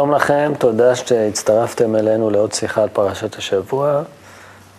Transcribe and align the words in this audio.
שלום 0.00 0.14
לכם, 0.14 0.52
תודה 0.58 0.96
שהצטרפתם 0.96 1.96
אלינו 1.96 2.30
לעוד 2.30 2.52
שיחה 2.52 2.82
על 2.82 2.88
פרשת 2.88 3.36
השבוע. 3.36 4.02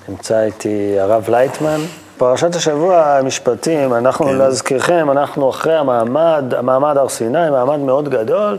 נמצא 0.09 0.43
איתי 0.43 0.99
הרב 0.99 1.29
לייטמן. 1.29 1.79
פרשת 2.17 2.55
השבוע, 2.55 3.05
המשפטים, 3.05 3.93
אנחנו, 3.93 4.25
כן. 4.25 4.35
להזכירכם, 4.35 5.11
אנחנו 5.11 5.49
אחרי 5.49 5.77
המעמד, 5.77 6.53
המעמד 6.57 6.97
הר 6.97 7.09
סיני, 7.09 7.49
מעמד 7.49 7.79
מאוד 7.79 8.09
גדול, 8.09 8.57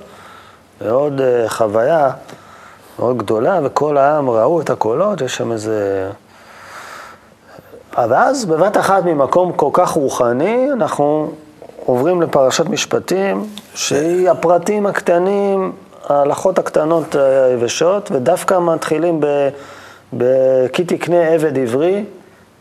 מאוד 0.84 1.20
uh, 1.20 1.48
חוויה 1.48 2.10
מאוד 2.98 3.18
גדולה, 3.18 3.60
וכל 3.62 3.96
העם 3.96 4.30
ראו 4.30 4.60
את 4.60 4.70
הקולות, 4.70 5.20
יש 5.20 5.36
שם 5.36 5.52
איזה... 5.52 6.10
ואז 7.96 8.44
בבת 8.44 8.76
אחת 8.76 9.04
ממקום 9.04 9.52
כל 9.52 9.70
כך 9.72 9.90
רוחני, 9.90 10.72
אנחנו 10.72 11.30
עוברים 11.86 12.22
לפרשת 12.22 12.66
משפטים, 12.66 13.46
שהיא 13.74 14.30
הפרטים 14.30 14.86
הקטנים, 14.86 15.72
ההלכות 16.08 16.58
הקטנות 16.58 17.14
היבשות, 17.14 18.10
ודווקא 18.10 18.58
מתחילים 18.58 19.20
ב... 19.20 20.24
כי 20.72 20.84
תקנה 20.84 21.28
עבד 21.28 21.58
עברי, 21.58 22.04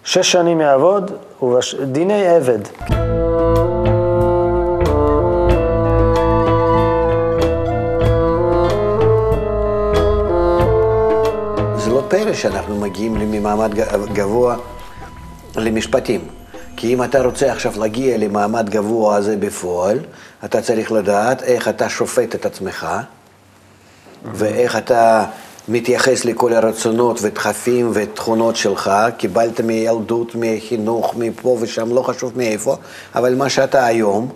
שש 0.04 0.32
שנים 0.32 0.62
יעבוד, 0.62 1.12
דיני 1.84 2.28
עבד. 2.28 2.60
זה 11.76 11.90
לא 11.92 12.04
פלא 12.08 12.34
שאנחנו 12.34 12.76
מגיעים 12.76 13.14
ממעמד 13.14 13.72
גבוה 14.14 14.56
למשפטים. 15.56 16.22
כי 16.78 16.94
אם 16.94 17.04
אתה 17.04 17.22
רוצה 17.24 17.52
עכשיו 17.52 17.74
להגיע 17.80 18.18
למעמד 18.18 18.70
גבוה 18.70 19.16
הזה 19.16 19.38
בפועל, 19.38 20.00
אתה 20.46 20.62
צריך 20.62 20.92
לדעת 20.92 21.44
איך 21.44 21.68
אתה 21.68 21.90
שופט 21.90 22.36
את 22.36 22.46
עצמך, 22.46 22.88
ואיך 24.34 24.78
אתה 24.78 25.26
מתייחס 25.68 26.26
לכל 26.26 26.54
הרצונות 26.54 27.20
ודחפים 27.22 27.92
ותכונות 27.94 28.56
שלך, 28.56 28.92
קיבלת 29.18 29.62
מילדות, 29.62 30.32
מחינוך, 30.36 31.16
מפה 31.18 31.58
ושם, 31.62 31.96
לא 31.96 32.02
חשוב 32.02 32.32
מאיפה, 32.36 32.76
אבל 33.16 33.36
מה 33.36 33.50
שאתה 33.50 33.86
היום, 33.86 34.30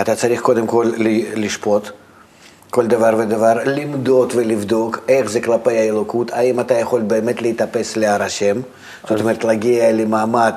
אתה 0.00 0.14
צריך 0.14 0.40
קודם 0.40 0.66
כל 0.66 0.90
לשפוט 1.34 1.90
כל 2.70 2.86
דבר 2.86 3.14
ודבר, 3.18 3.54
למדוד 3.64 4.32
ולבדוק 4.36 4.98
איך 5.08 5.30
זה 5.30 5.40
כלפי 5.40 5.78
האלוקות, 5.78 6.30
האם 6.32 6.60
אתה 6.60 6.74
יכול 6.74 7.00
באמת 7.00 7.42
להתאפס 7.42 7.96
להר 7.96 8.22
השם, 8.22 8.60
זאת 9.08 9.20
אומרת 9.20 9.44
להגיע 9.44 9.92
למעמד 9.92 10.52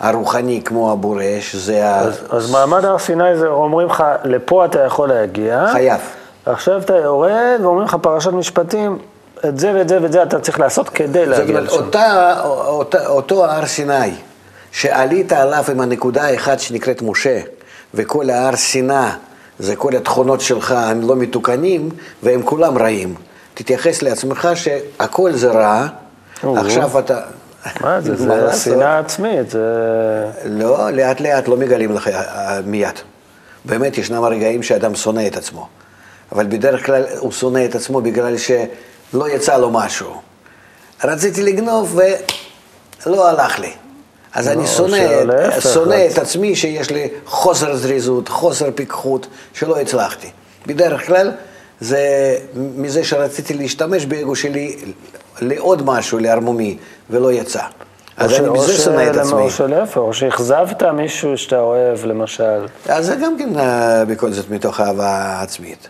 הרוחני 0.00 0.62
כמו 0.64 0.92
הבורש, 0.92 1.56
זה 1.56 1.90
אז, 1.90 2.22
ה... 2.30 2.36
אז 2.36 2.50
מעמד 2.50 2.84
הר 2.84 2.98
סיני 2.98 3.36
זה 3.36 3.46
אומרים 3.46 3.88
לך, 3.88 4.04
לפה 4.24 4.64
אתה 4.64 4.80
יכול 4.80 5.08
להגיע. 5.08 5.66
חייב. 5.72 6.00
עכשיו 6.46 6.78
אתה 6.78 6.96
יורד 6.96 7.60
ואומרים 7.62 7.86
לך 7.86 7.96
פרשת 8.02 8.32
משפטים, 8.32 8.98
את 9.48 9.58
זה 9.58 9.72
ואת 9.74 9.88
זה 9.88 10.02
ואת 10.02 10.12
זה 10.12 10.22
אתה 10.22 10.40
צריך 10.40 10.60
לעשות 10.60 10.88
כדי 10.88 11.26
להגיע 11.26 11.60
לשם. 11.60 11.74
זאת 11.74 11.94
אומרת, 11.94 12.94
אותו 12.94 13.44
הר 13.44 13.66
סיני, 13.66 14.14
שעלית 14.72 15.32
עליו 15.32 15.64
עם 15.70 15.80
הנקודה 15.80 16.24
האחת 16.24 16.60
שנקראת 16.60 17.02
משה, 17.02 17.40
וכל 17.94 18.30
ההר 18.30 18.56
סיני, 18.56 18.94
זה 19.58 19.76
כל 19.76 19.96
התכונות 19.96 20.40
שלך 20.40 20.72
הם 20.72 21.08
לא 21.08 21.16
מתוקנים, 21.16 21.88
והם 22.22 22.42
כולם 22.42 22.78
רעים. 22.78 23.14
תתייחס 23.54 24.02
לעצמך 24.02 24.48
שהכל 24.54 25.32
זה 25.32 25.50
רע, 25.50 25.86
עכשיו 26.42 26.98
אתה... 26.98 27.20
מה 27.80 28.00
זה, 28.00 28.16
זה 28.50 28.58
שנאה 28.64 28.98
עצמית, 28.98 29.50
זה... 29.50 29.60
לא, 30.44 30.90
לאט 30.90 31.20
לאט 31.20 31.48
לא 31.48 31.56
מגלים 31.56 31.92
לך 31.92 32.08
אה, 32.08 32.60
מיד. 32.66 32.98
באמת, 33.64 33.98
ישנם 33.98 34.24
הרגעים 34.24 34.62
שאדם 34.62 34.94
שונא 34.94 35.26
את 35.26 35.36
עצמו. 35.36 35.68
אבל 36.34 36.46
בדרך 36.46 36.86
כלל 36.86 37.04
הוא 37.18 37.32
שונא 37.32 37.64
את 37.64 37.74
עצמו 37.74 38.00
בגלל 38.00 38.36
שלא 38.38 39.28
יצא 39.28 39.56
לו 39.56 39.70
משהו. 39.70 40.14
רציתי 41.04 41.42
לגנוב 41.42 41.98
ולא 43.06 43.28
הלך 43.28 43.58
לי. 43.58 43.70
אז 44.34 44.48
אני 44.48 44.62
לא, 44.62 44.66
שונא, 44.66 45.60
שונא 45.60 46.06
את 46.12 46.18
עצמי 46.18 46.56
שיש 46.56 46.90
לי 46.90 47.08
חוסר 47.26 47.76
זריזות, 47.76 48.28
חוסר 48.28 48.70
פיקחות, 48.74 49.26
שלא 49.52 49.80
הצלחתי. 49.80 50.30
בדרך 50.66 51.06
כלל 51.06 51.32
זה 51.80 52.36
מזה 52.54 53.04
שרציתי 53.04 53.54
להשתמש 53.54 54.06
באגו 54.06 54.36
שלי 54.36 54.76
לעוד 55.40 55.82
משהו, 55.84 56.18
לערמומי, 56.18 56.76
ולא 57.10 57.32
יצא. 57.32 57.62
אז 58.16 58.32
אני 58.32 58.48
מזה 58.48 58.76
שונא 58.76 59.10
את 59.10 59.16
עצמי. 59.16 59.40
או 59.40 59.50
שלהפך, 59.50 59.96
או 59.96 60.14
שאכזבת 60.14 60.82
מישהו 60.82 61.38
שאתה 61.38 61.60
אוהב, 61.60 62.04
למשל. 62.04 62.66
אז 62.88 63.06
זה 63.06 63.14
גם 63.14 63.38
כן 63.38 63.58
אה, 63.58 64.04
בכל 64.04 64.32
זאת 64.32 64.50
מתוך 64.50 64.80
אהבה 64.80 65.40
עצמית. 65.42 65.88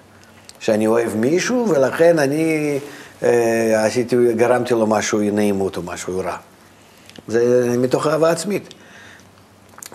שאני 0.64 0.86
אוהב 0.86 1.16
מישהו, 1.16 1.69
ולכן 1.69 2.19
אני 2.19 2.78
אה, 3.22 3.84
עשיתי, 3.84 4.16
גרמתי 4.34 4.75
לו 4.75 4.86
משהו, 4.86 5.19
נעימות 5.32 5.76
או 5.76 5.82
משהו 5.82 6.19
רע. 6.19 6.36
זה 7.28 7.75
מתוך 7.78 8.06
אהבה 8.06 8.30
עצמית. 8.30 8.75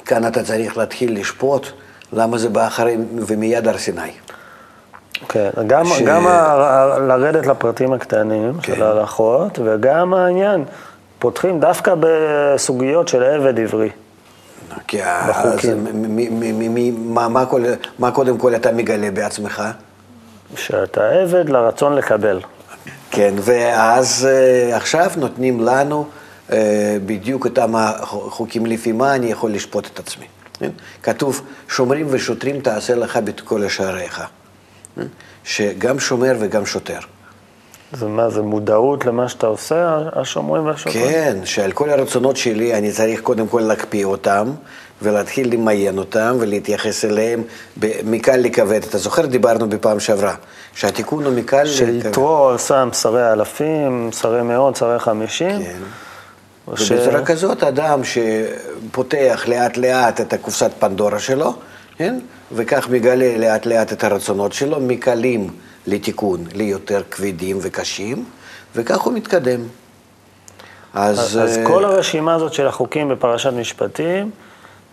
כאן 0.06 0.28
אתה 0.28 0.44
צריך 0.44 0.78
להתחיל 0.78 1.20
לשפוט 1.20 1.68
למה 2.14 2.38
זה 2.38 2.50
בא 2.50 2.68
אחרי 2.68 2.98
ומיד 3.28 3.68
הר 3.68 3.78
סיני. 3.78 4.12
כן, 5.30 5.50
גם, 5.68 5.86
ש... 5.86 6.02
גם 6.02 6.28
ה... 6.28 6.98
לרדת 7.08 7.46
לפרטים 7.46 7.94
הקטנים 7.94 8.54
כן. 8.62 8.76
של 8.76 8.84
ההלכות, 8.84 9.60
וגם 9.66 10.14
העניין, 10.14 10.66
פותחים 11.20 11.60
דווקא 11.60 11.94
בסוגיות 12.00 13.08
של 13.08 13.24
עבד 13.24 13.60
עברי. 13.60 13.90
כי 14.88 14.98
בחוקים. 15.30 15.86
מה, 17.14 17.28
מה, 17.28 17.46
מה 18.00 18.12
קודם 18.12 18.38
כל 18.38 18.56
אתה 18.56 18.72
מגלה 18.72 19.12
בעצמך? 19.12 19.64
שאתה 20.56 21.10
עבד 21.10 21.50
לרצון 21.50 21.96
לקבל. 21.96 22.40
כן, 23.12 23.34
ואז 23.38 24.28
אה, 24.32 24.76
עכשיו 24.78 25.12
נותנים 25.18 25.60
לנו 25.60 26.06
אה, 26.52 26.98
בדיוק 27.06 27.46
אותם 27.46 27.76
החוקים 27.76 28.66
לפי 28.66 28.92
מה 28.92 29.16
אני 29.16 29.32
יכול 29.32 29.52
לשפוט 29.52 29.88
את 29.94 30.00
עצמי. 30.00 30.26
כן? 30.60 30.70
כתוב, 31.04 31.42
שומרים 31.70 32.08
ושוטרים 32.10 32.62
תעשה 32.62 32.96
לך 32.96 33.18
בכל 33.18 33.68
שעריך. 33.68 34.22
שגם 35.44 36.00
שומר 36.00 36.36
וגם 36.40 36.66
שוטר. 36.66 37.00
זה 37.94 38.08
מה, 38.08 38.30
זה 38.30 38.42
מודעות 38.42 39.06
למה 39.06 39.30
שאתה 39.30 39.48
עושה, 39.48 40.00
השומרים 40.14 40.66
והשוטרים? 40.66 41.06
כן, 41.06 41.38
שעל 41.46 41.72
כל 41.72 41.90
הרצונות 41.90 42.38
שלי 42.38 42.78
אני 42.78 42.92
צריך 42.92 43.22
קודם 43.22 43.48
כל 43.48 43.60
להקפיא 43.60 44.06
אותם, 44.06 44.52
ולהתחיל 45.02 45.54
למיין 45.54 45.98
אותם 45.98 46.38
ולהתייחס 46.40 47.06
אליהם 47.06 47.44
מקל 48.04 48.38
לכבד. 48.38 48.84
אתה 48.84 48.98
זוכר, 48.98 49.26
דיברנו 49.26 49.70
בפעם 49.70 50.00
שעברה, 50.00 50.36
שהתיקון 50.74 51.26
הוא 51.26 51.34
מקל 51.34 51.64
לכבד. 51.64 51.76
שיתרו 51.76 52.54
שם 52.68 52.90
שרי 52.94 53.32
אלפים, 53.32 54.10
שרי 54.12 54.42
מאות, 54.44 54.76
שרי 54.76 55.00
חמישים. 55.00 55.64
כן. 55.64 55.80
ש... 56.76 56.92
ובצורה 56.92 57.26
כזאת, 57.26 57.64
אדם 57.64 58.02
שפותח 58.04 59.44
לאט 59.48 59.78
לאט 59.78 60.22
את 60.22 60.34
הקופסת 60.34 60.72
פנדורה 60.80 61.20
שלו, 61.20 61.54
כן? 61.98 62.20
וכך 62.52 62.90
מגלה 62.90 63.38
לאט 63.38 63.66
לאט 63.66 63.94
את 63.94 64.04
הרצונות 64.04 64.54
שלו, 64.54 64.80
מקלים 64.80 65.50
לתיקון 65.88 66.46
ליותר 66.54 67.02
כבדים 67.12 67.58
וקשים, 67.62 68.26
וכך 68.76 69.02
הוא 69.02 69.14
מתקדם. 69.14 69.62
אז, 70.94 71.20
אז, 71.20 71.38
אז 71.38 71.60
כל 71.64 71.86
הרשימה 71.86 72.36
הזאת 72.36 72.54
של 72.54 72.68
החוקים 72.68 73.10
בפרשת 73.10 73.54
משפטים, 73.54 74.32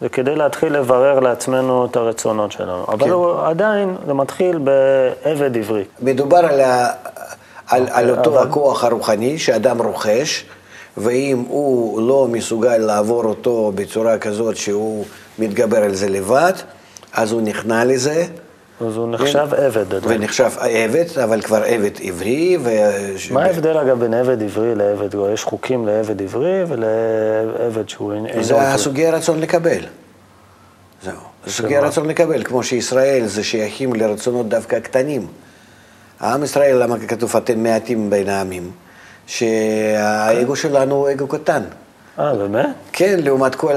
זה 0.01 0.09
כדי 0.09 0.37
להתחיל 0.37 0.73
לברר 0.73 1.21
לעצמנו 1.21 1.87
את 1.87 1.97
הרצונות 1.97 2.53
שלנו. 2.53 2.87
כן. 2.87 2.93
אבל 2.93 3.11
הוא, 3.11 3.41
עדיין 3.41 3.97
זה 4.07 4.15
מתחיל 4.15 4.59
בעבד 4.59 5.57
עברי. 5.57 5.85
מדובר 6.01 6.37
על, 6.37 6.61
ה, 6.61 6.93
על, 7.67 7.87
על 7.91 8.11
אותו 8.11 8.39
אבל... 8.41 8.49
הכוח 8.49 8.85
הרוחני 8.85 9.39
שאדם 9.39 9.83
רוכש, 9.83 10.45
ואם 10.97 11.45
הוא 11.49 12.09
לא 12.09 12.29
מסוגל 12.31 12.77
לעבור 12.77 13.25
אותו 13.25 13.73
בצורה 13.75 14.19
כזאת 14.19 14.57
שהוא 14.57 15.05
מתגבר 15.39 15.83
על 15.83 15.95
זה 15.95 16.09
לבד, 16.09 16.53
אז 17.13 17.33
הוא 17.33 17.43
נכנע 17.43 17.85
לזה. 17.85 18.25
אז 18.81 18.97
הוא 18.97 19.09
נחשב 19.09 19.47
ו... 19.51 19.57
עבד 19.57 19.95
עדיין. 19.95 20.21
ונחשב 20.21 20.51
עבד, 20.59 21.05
אבל 21.25 21.41
כבר 21.41 21.63
עבד 21.67 21.91
עברי. 22.03 22.57
ו... 22.61 22.71
מה 23.31 23.45
ההבדל 23.45 23.79
אגב 23.79 24.01
בין 24.01 24.15
עבד 24.15 24.43
עברי 24.43 24.75
לעבד 24.75 25.15
גוי? 25.15 25.33
יש 25.33 25.45
חוקים 25.45 25.87
לעבד 25.87 26.23
עברי 26.23 26.65
ולעבד 26.69 27.89
שהוא 27.89 28.13
אינו 28.13 28.29
עברי. 28.29 28.45
זה 28.45 28.61
הסוגי 28.61 29.07
הרצון 29.07 29.41
לקבל. 29.41 29.81
זהו. 31.03 31.15
זה 31.47 31.53
סוגי 31.53 31.77
הרצון 31.77 32.09
לקבל, 32.09 32.45
כמו 32.45 32.63
שישראל 32.63 33.27
זה 33.27 33.45
שייכים 33.45 33.95
לרצונות 33.95 34.49
דווקא 34.49 34.81
קטנים. 34.81 35.27
העם 36.21 36.43
ישראל, 36.43 36.77
למה 36.83 36.97
כתוב 37.09 37.37
אתם 37.37 37.63
מעטים 37.63 38.11
בין 38.11 38.29
העמים? 38.29 38.71
שהאגו 39.27 40.57
שלנו 40.57 40.95
הוא 40.95 41.11
אגו 41.11 41.27
קטן. 41.27 41.63
אה, 42.19 42.35
באמת? 42.35 42.67
כן, 42.93 43.21
לעומת 43.23 43.55
כל 43.55 43.75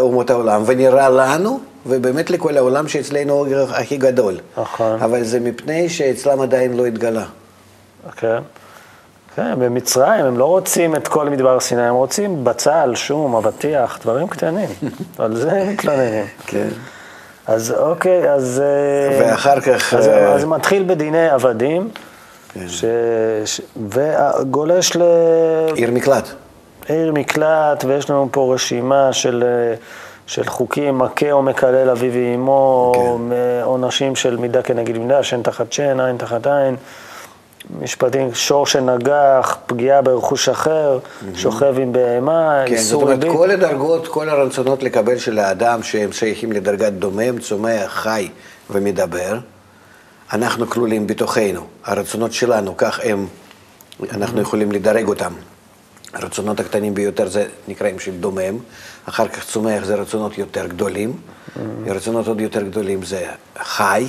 אומות 0.00 0.30
העולם. 0.30 0.62
ונראה 0.66 1.08
לנו 1.08 1.60
ובאמת 1.88 2.30
לכל 2.30 2.56
העולם 2.56 2.88
שאצלנו 2.88 3.32
הוא 3.32 3.46
הכי 3.70 3.96
גדול. 3.96 4.38
נכון. 4.58 5.02
אבל 5.02 5.24
זה 5.24 5.40
מפני 5.40 5.88
שאצלם 5.88 6.40
עדיין 6.40 6.76
לא 6.76 6.86
התגלה. 6.86 7.24
כן. 8.16 8.38
כן, 9.36 9.54
במצרים 9.58 10.24
הם 10.24 10.38
לא 10.38 10.44
רוצים 10.44 10.96
את 10.96 11.08
כל 11.08 11.28
מדבר 11.28 11.60
סיני, 11.60 11.82
הם 11.82 11.94
רוצים 11.94 12.44
בצל, 12.44 12.92
שום, 12.94 13.36
אבטיח, 13.36 13.98
דברים 14.02 14.28
קטנים. 14.28 14.68
על 15.18 15.36
זה 15.36 15.52
הם 15.52 15.68
מתלוננים. 15.68 16.24
כן. 16.46 16.68
אז 17.46 17.74
אוקיי, 17.78 18.30
אז... 18.32 18.62
אה, 18.64 19.20
ואחר 19.20 19.60
כך... 19.60 19.94
אז, 19.94 20.06
uh... 20.06 20.10
אז 20.10 20.44
מתחיל 20.44 20.84
בדיני 20.86 21.28
עבדים, 21.28 21.88
ש... 22.66 22.84
ש... 23.44 23.60
וגולש 23.90 24.96
ל... 24.96 25.02
עיר 25.74 25.90
מקלט. 25.90 26.28
עיר 26.88 27.12
מקלט, 27.12 27.84
ויש 27.84 28.10
לנו 28.10 28.28
פה 28.32 28.54
רשימה 28.54 29.12
של, 29.12 29.44
אה, 29.46 29.74
של 30.28 30.44
חוקים, 30.44 30.98
מכה 30.98 31.32
או 31.32 31.42
מקלל 31.42 31.90
אביו 31.90 32.12
ואמו, 32.12 32.92
כן. 32.94 33.34
עונשים 33.62 34.16
של 34.16 34.36
מידה 34.36 34.62
כנגד 34.62 34.98
מידה, 34.98 35.22
שן 35.22 35.42
תחת 35.42 35.72
שן, 35.72 36.00
עין 36.00 36.16
תחת 36.16 36.46
עין. 36.46 36.76
משפטים, 37.80 38.34
שור 38.34 38.66
שנגח, 38.66 39.58
פגיעה 39.66 40.02
ברכוש 40.02 40.48
אחר, 40.48 40.98
שוכב 41.34 41.78
עם 41.78 41.92
בהמה, 41.92 42.62
כן, 42.66 42.76
זאת 42.76 42.78
איסור 42.78 43.02
אומרת, 43.02 43.24
ריבית. 43.24 43.38
כל 43.38 43.50
הדרגות, 43.50 44.08
כל 44.08 44.28
הרצונות 44.28 44.82
לקבל 44.82 45.18
של 45.18 45.38
האדם 45.38 45.82
שהם 45.82 46.12
שייכים 46.12 46.52
לדרגת 46.52 46.92
דומם, 46.92 47.38
צומח, 47.38 47.92
חי 47.92 48.28
ומדבר, 48.70 49.38
אנחנו 50.32 50.66
כלולים 50.66 51.06
בתוכנו. 51.06 51.60
הרצונות 51.84 52.32
שלנו, 52.32 52.76
כך 52.76 53.00
הם, 53.02 53.26
אנחנו 54.12 54.40
יכולים 54.40 54.72
לדרג 54.72 55.08
אותם. 55.08 55.32
הרצונות 56.14 56.60
הקטנים 56.60 56.94
ביותר 56.94 57.28
זה 57.28 57.46
נקראים 57.68 57.98
של 57.98 58.12
דומם, 58.20 58.58
אחר 59.08 59.28
כך 59.28 59.44
צומח 59.44 59.84
זה 59.84 59.94
רצונות 59.94 60.38
יותר 60.38 60.66
גדולים, 60.66 61.12
רצונות 61.86 62.26
עוד 62.28 62.40
יותר 62.40 62.62
גדולים 62.62 63.02
זה 63.02 63.26
חי, 63.58 64.06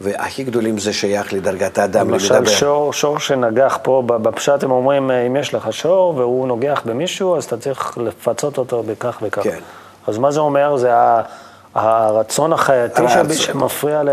והכי 0.00 0.44
גדולים 0.44 0.78
זה 0.78 0.92
שייך 0.92 1.32
לדרגת 1.32 1.78
האדם, 1.78 2.10
למשל. 2.10 2.46
שור, 2.46 2.92
שור 2.92 3.18
שנגח 3.18 3.78
פה, 3.82 4.02
בפשט 4.06 4.62
הם 4.62 4.70
אומרים, 4.70 5.10
אה, 5.10 5.26
אם 5.26 5.36
יש 5.36 5.54
לך 5.54 5.72
שור 5.72 6.14
והוא 6.16 6.48
נוגח 6.48 6.82
במישהו, 6.84 7.36
אז 7.36 7.44
אתה 7.44 7.56
צריך 7.56 7.98
לפצות 7.98 8.58
אותו 8.58 8.82
בכך 8.82 9.18
וכך. 9.22 9.42
כן. 9.42 9.58
אז 10.06 10.18
מה 10.18 10.30
זה 10.30 10.40
אומר? 10.40 10.76
זה 10.76 10.94
ה- 10.96 11.22
הרצון 11.74 12.52
החייתי. 12.52 13.02
שבי 13.08 13.34
שמפריע 13.34 14.02
ל-? 14.02 14.08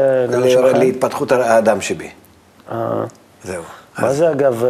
להתפתחות 0.74 1.32
האדם 1.32 1.82
שבי. 1.82 2.10
אה, 2.72 2.78
זהו. 3.44 3.64
מה 4.00 4.14
זה 4.14 4.32
אגב, 4.32 4.64
אה, 4.66 4.70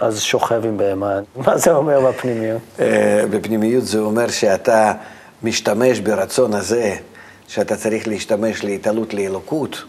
אז 0.00 0.20
שוכב 0.20 0.64
עם 0.66 0.76
בהמה? 0.76 1.20
מה 1.46 1.58
זה 1.58 1.72
אומר 1.72 2.00
בפנימיות? 2.00 2.60
אה, 2.80 3.24
בפנימיות 3.30 3.84
זה 3.84 3.98
אומר 3.98 4.28
שאתה 4.28 4.92
משתמש 5.42 6.00
ברצון 6.00 6.54
הזה, 6.54 6.94
שאתה 7.48 7.76
צריך 7.76 8.08
להשתמש 8.08 8.64
להתעלות 8.64 9.14
לאלוקות, 9.14 9.82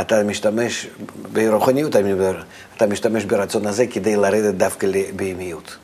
אתה 0.00 0.22
משתמש, 0.22 0.86
ברוחניות 1.32 1.96
אני 1.96 2.12
מדבר, 2.12 2.34
אתה 2.76 2.86
משתמש 2.86 3.24
ברצון 3.24 3.66
הזה 3.66 3.86
כדי 3.86 4.16
לרדת 4.16 4.54
דווקא 4.54 4.86
לבהמיות, 4.86 5.76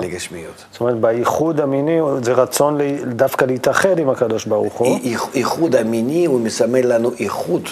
לגשמיות. 0.00 0.64
זאת 0.72 0.80
אומרת, 0.80 0.96
בייחוד 1.00 1.60
המיני 1.60 1.98
זה 2.22 2.32
רצון 2.32 2.78
דווקא 3.16 3.44
להתאחד 3.44 3.98
עם 3.98 4.08
הקדוש 4.10 4.44
ברוך 4.44 4.74
הוא. 4.74 4.98
איח- 5.02 5.28
איחוד 5.34 5.76
המיני 5.76 6.24
הוא 6.26 6.40
מסמל 6.40 6.86
לנו 6.94 7.10
איכות, 7.20 7.62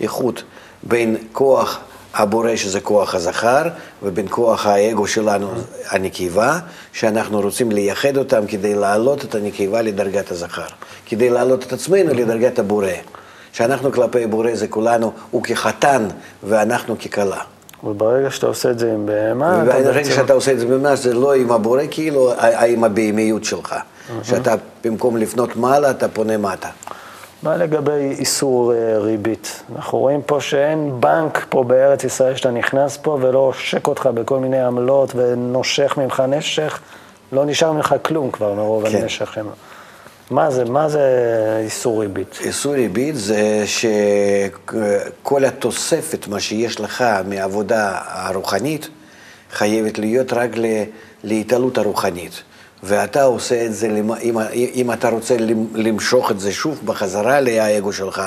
איכות 0.00 0.42
בין 0.82 1.16
כוח 1.32 1.78
הבורא 2.14 2.56
שזה 2.56 2.80
כוח 2.80 3.14
הזכר 3.14 3.62
ובין 4.02 4.26
כוח 4.30 4.66
האגו 4.66 5.06
שלנו 5.06 5.48
הנקבה, 5.90 6.58
שאנחנו 6.92 7.40
רוצים 7.40 7.72
לייחד 7.72 8.16
אותם 8.16 8.46
כדי 8.46 8.74
להעלות 8.74 9.24
את 9.24 9.34
הנקבה 9.34 9.82
לדרגת 9.82 10.30
הזכר, 10.30 10.66
כדי 11.06 11.30
להעלות 11.30 11.62
את 11.62 11.72
עצמנו 11.72 12.14
לדרגת 12.14 12.58
הבורא. 12.58 12.88
שאנחנו 13.52 13.92
כלפי 13.92 14.26
בורא 14.26 14.54
זה 14.54 14.68
כולנו, 14.68 15.12
הוא 15.30 15.42
כחתן 15.42 16.08
ואנחנו 16.42 16.98
ככלה. 16.98 17.40
וברגע 17.84 18.30
שאתה 18.30 18.46
עושה 18.46 18.70
את 18.70 18.78
זה 18.78 18.92
עם 18.92 19.06
בהמה, 19.06 19.62
וברגע. 19.62 20.04
שאתה 20.04 20.32
עושה 20.32 20.52
את 20.52 20.58
זה 20.58 20.66
ממש, 20.66 20.98
זה 20.98 21.14
לא 21.14 21.34
עם 21.34 21.52
הבורא, 21.52 21.82
כאילו, 21.90 22.32
עם 22.68 22.84
הבהמיות 22.84 23.44
שלך. 23.44 23.74
שאתה 24.22 24.54
במקום 24.84 25.16
לפנות 25.16 25.56
מעלה, 25.56 25.90
אתה 25.90 26.08
פונה 26.08 26.36
מטה. 26.38 26.68
מה 27.42 27.56
לגבי 27.56 28.14
איסור 28.18 28.72
אה, 28.74 28.98
ריבית? 28.98 29.62
אנחנו 29.76 29.98
רואים 29.98 30.22
פה 30.22 30.40
שאין 30.40 31.00
בנק 31.00 31.46
פה 31.48 31.64
בארץ 31.64 32.04
ישראל 32.04 32.36
שאתה 32.36 32.50
נכנס 32.50 32.96
פה 32.96 33.18
ולא 33.20 33.38
עושק 33.38 33.86
אותך 33.86 34.08
בכל 34.14 34.38
מיני 34.38 34.60
עמלות 34.60 35.12
ונושך 35.14 35.94
ממך 35.96 36.22
נשך, 36.28 36.80
לא 37.32 37.44
נשאר 37.44 37.72
ממך 37.72 37.94
כלום 38.02 38.30
כבר 38.30 38.54
מרוב 38.54 38.88
כן. 38.88 38.98
הנשך. 38.98 39.38
מה 40.30 40.50
זה, 40.50 40.64
מה 40.64 40.88
זה 40.88 41.00
איסור 41.64 42.00
ריבית? 42.00 42.38
איסור 42.40 42.72
ריבית 42.72 43.16
זה 43.16 43.64
שכל 43.66 45.44
התוספת, 45.44 46.28
מה 46.28 46.40
שיש 46.40 46.80
לך 46.80 47.04
מהעבודה 47.28 47.98
הרוחנית, 48.04 48.88
חייבת 49.52 49.98
להיות 49.98 50.32
רק 50.32 50.50
להתעלות 51.24 51.78
הרוחנית. 51.78 52.42
ואתה 52.82 53.22
עושה 53.22 53.66
את 53.66 53.74
זה, 53.74 53.86
אם, 54.22 54.38
אם 54.74 54.92
אתה 54.92 55.08
רוצה 55.08 55.36
למ- 55.36 55.66
למשוך 55.74 56.30
את 56.30 56.40
זה 56.40 56.52
שוב 56.52 56.80
בחזרה 56.84 57.40
לאגו 57.40 57.92
שלך, 57.92 58.22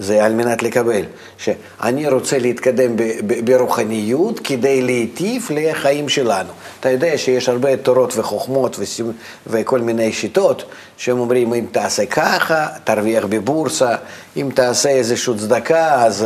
זה 0.00 0.24
על 0.24 0.32
מנת 0.32 0.62
לקבל. 0.62 1.02
שאני 1.38 2.08
רוצה 2.08 2.38
להתקדם 2.38 2.96
ב- 2.96 3.02
ב- 3.26 3.50
ברוחניות 3.52 4.40
כדי 4.44 4.82
להיטיב 4.82 5.46
לחיים 5.54 6.08
שלנו. 6.08 6.48
אתה 6.80 6.90
יודע 6.90 7.18
שיש 7.18 7.48
הרבה 7.48 7.76
תורות 7.76 8.12
וחוכמות 8.16 8.76
וסימ- 8.78 9.12
וכל 9.46 9.80
מיני 9.80 10.12
שיטות 10.12 10.64
שהם 10.96 11.18
אומרים, 11.18 11.54
אם 11.54 11.64
תעשה 11.72 12.06
ככה, 12.06 12.66
תרוויח 12.84 13.24
בבורסה, 13.28 13.94
אם 14.36 14.48
תעשה 14.54 14.88
איזושהי 14.88 15.34
צדקה, 15.38 16.04
אז 16.04 16.22
uh, 16.22 16.24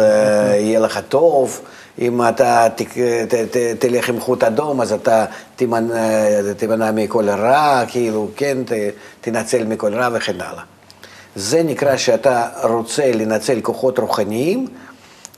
יהיה 0.55 0.81
לך 0.81 1.01
טוב. 1.09 1.61
אם 1.99 2.29
אתה 2.29 2.67
ת, 2.77 2.83
ת, 3.29 3.35
ת, 3.35 3.57
תלך 3.79 4.09
עם 4.09 4.21
חוט 4.21 4.45
אדום, 4.45 4.81
אז 4.81 4.93
אתה 4.93 5.25
תימנע, 5.57 6.53
תימנע 6.57 6.91
מכל 6.91 7.29
רע, 7.31 7.83
כאילו, 7.89 8.29
כן, 8.37 8.59
ת, 8.67 8.73
תנצל 9.21 9.65
מכל 9.65 9.95
רע 9.95 10.09
וכן 10.13 10.41
הלאה. 10.41 10.63
זה 11.37 11.63
נקרא 11.63 11.97
שאתה 11.97 12.49
רוצה 12.63 13.13
לנצל 13.13 13.61
כוחות 13.61 13.99
רוחניים 13.99 14.67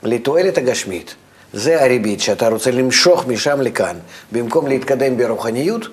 לתועלת 0.03 0.59
הגשמית. 0.59 1.15
זה 1.53 1.83
הריבית, 1.85 2.21
שאתה 2.21 2.49
רוצה 2.49 2.71
למשוך 2.71 3.27
משם 3.27 3.61
לכאן. 3.61 3.97
במקום 4.33 4.67
להתקדם 4.67 5.17
ברוחניות, 5.17 5.87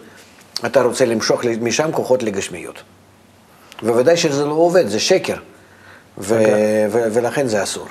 אתה 0.66 0.82
רוצה 0.82 1.06
למשוך 1.06 1.42
משם 1.62 1.92
כוחות 1.92 2.24
לגשמיות. 2.24 2.82
בוודאי 3.84 4.18
שזה 4.18 4.46
לא 4.46 4.54
עובד, 4.54 4.88
זה 4.88 5.00
שקר. 5.00 5.36
ו- 6.18 6.44
ו- 6.92 7.08
ולכן 7.14 7.48
זה 7.48 7.64
אסור. 7.64 7.88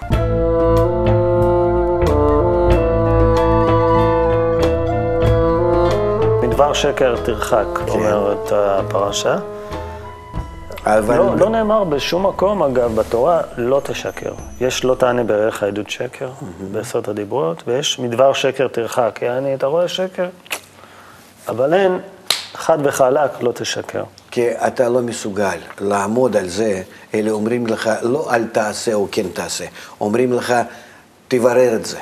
מדבר 6.61 6.73
שקר 6.73 7.17
תרחק, 7.25 7.67
אומרת 7.89 8.53
הפרשה. 8.53 9.37
אבל... 10.85 11.17
לא, 11.17 11.37
לא 11.37 11.49
נאמר 11.49 11.85
בשום 11.85 12.27
מקום, 12.27 12.63
אגב, 12.63 12.95
בתורה, 12.95 13.41
לא 13.57 13.81
תשקר. 13.85 14.33
יש 14.61 14.85
לא 14.85 14.95
תענה 14.95 15.25
בערך 15.25 15.63
העדות 15.63 15.91
שקר, 15.91 16.31
בעשרת 16.73 17.09
הדיברות, 17.09 17.63
ויש 17.67 17.99
מדבר 17.99 18.33
שקר 18.33 18.69
תרחק. 18.69 19.19
יעני, 19.23 19.55
אתה 19.55 19.67
רואה 19.67 19.89
שקר? 19.89 20.29
אבל 21.49 21.75
אין, 21.75 21.99
חד 22.55 22.79
וחלק, 22.85 23.43
לא 23.43 23.53
תשקר. 23.53 24.05
כי 24.31 24.51
אתה 24.51 24.89
לא 24.89 25.01
מסוגל 25.01 25.59
לעמוד 25.81 26.37
על 26.37 26.49
זה, 26.49 26.83
אלא 27.15 27.31
אומרים 27.31 27.67
לך, 27.67 27.91
לא 28.03 28.35
אל 28.35 28.45
תעשה 28.45 28.95
או 28.95 29.09
כן 29.13 29.29
תעשה, 29.33 29.65
אומרים 30.01 30.33
לך, 30.33 30.55
תברר 31.29 31.75
את 31.75 31.87
זה. 31.87 31.99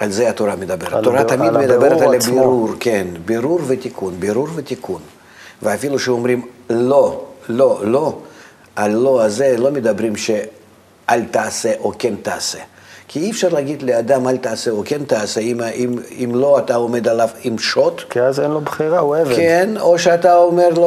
על 0.00 0.10
זה 0.10 0.28
התורה 0.28 0.56
מדברת. 0.56 0.92
התורה 0.92 1.24
תמיד 1.24 1.50
מדברת 1.50 2.00
על. 2.00 2.14
הבירור, 2.14 2.68
כן, 2.80 3.06
בירור 3.24 3.60
ותיקון, 3.66 4.14
בירור 4.18 4.48
ותיקון. 4.54 5.00
ואפילו 5.62 5.98
שאומרים 5.98 6.46
לא, 6.70 7.24
לא, 7.48 7.80
לא, 7.82 8.18
על 8.76 8.92
לא 8.92 9.22
הזה 9.22 9.56
לא 9.58 9.70
מדברים 9.70 10.16
שאל 10.16 11.24
תעשה 11.30 11.72
או 11.80 11.92
כן 11.98 12.14
תעשה. 12.22 12.58
כי 13.08 13.20
אי 13.20 13.30
אפשר 13.30 13.48
להגיד 13.48 13.82
לאדם 13.82 14.28
אל 14.28 14.36
תעשה 14.36 14.70
או 14.70 14.82
כן 14.84 15.04
תעשה, 15.04 15.40
אם, 15.40 15.60
אם, 15.74 15.98
אם 16.10 16.30
לא 16.34 16.58
אתה 16.58 16.74
עומד 16.74 17.08
עליו 17.08 17.28
עם 17.42 17.58
שוט, 17.58 18.02
כי 18.10 18.20
אז 18.20 18.40
אין 18.40 18.50
לו 18.50 18.60
בחירה, 18.60 18.98
הוא 18.98 19.16
עבד. 19.16 19.36
כן, 19.36 19.70
או 19.80 19.98
שאתה 19.98 20.36
אומר 20.36 20.68
לו, 20.68 20.82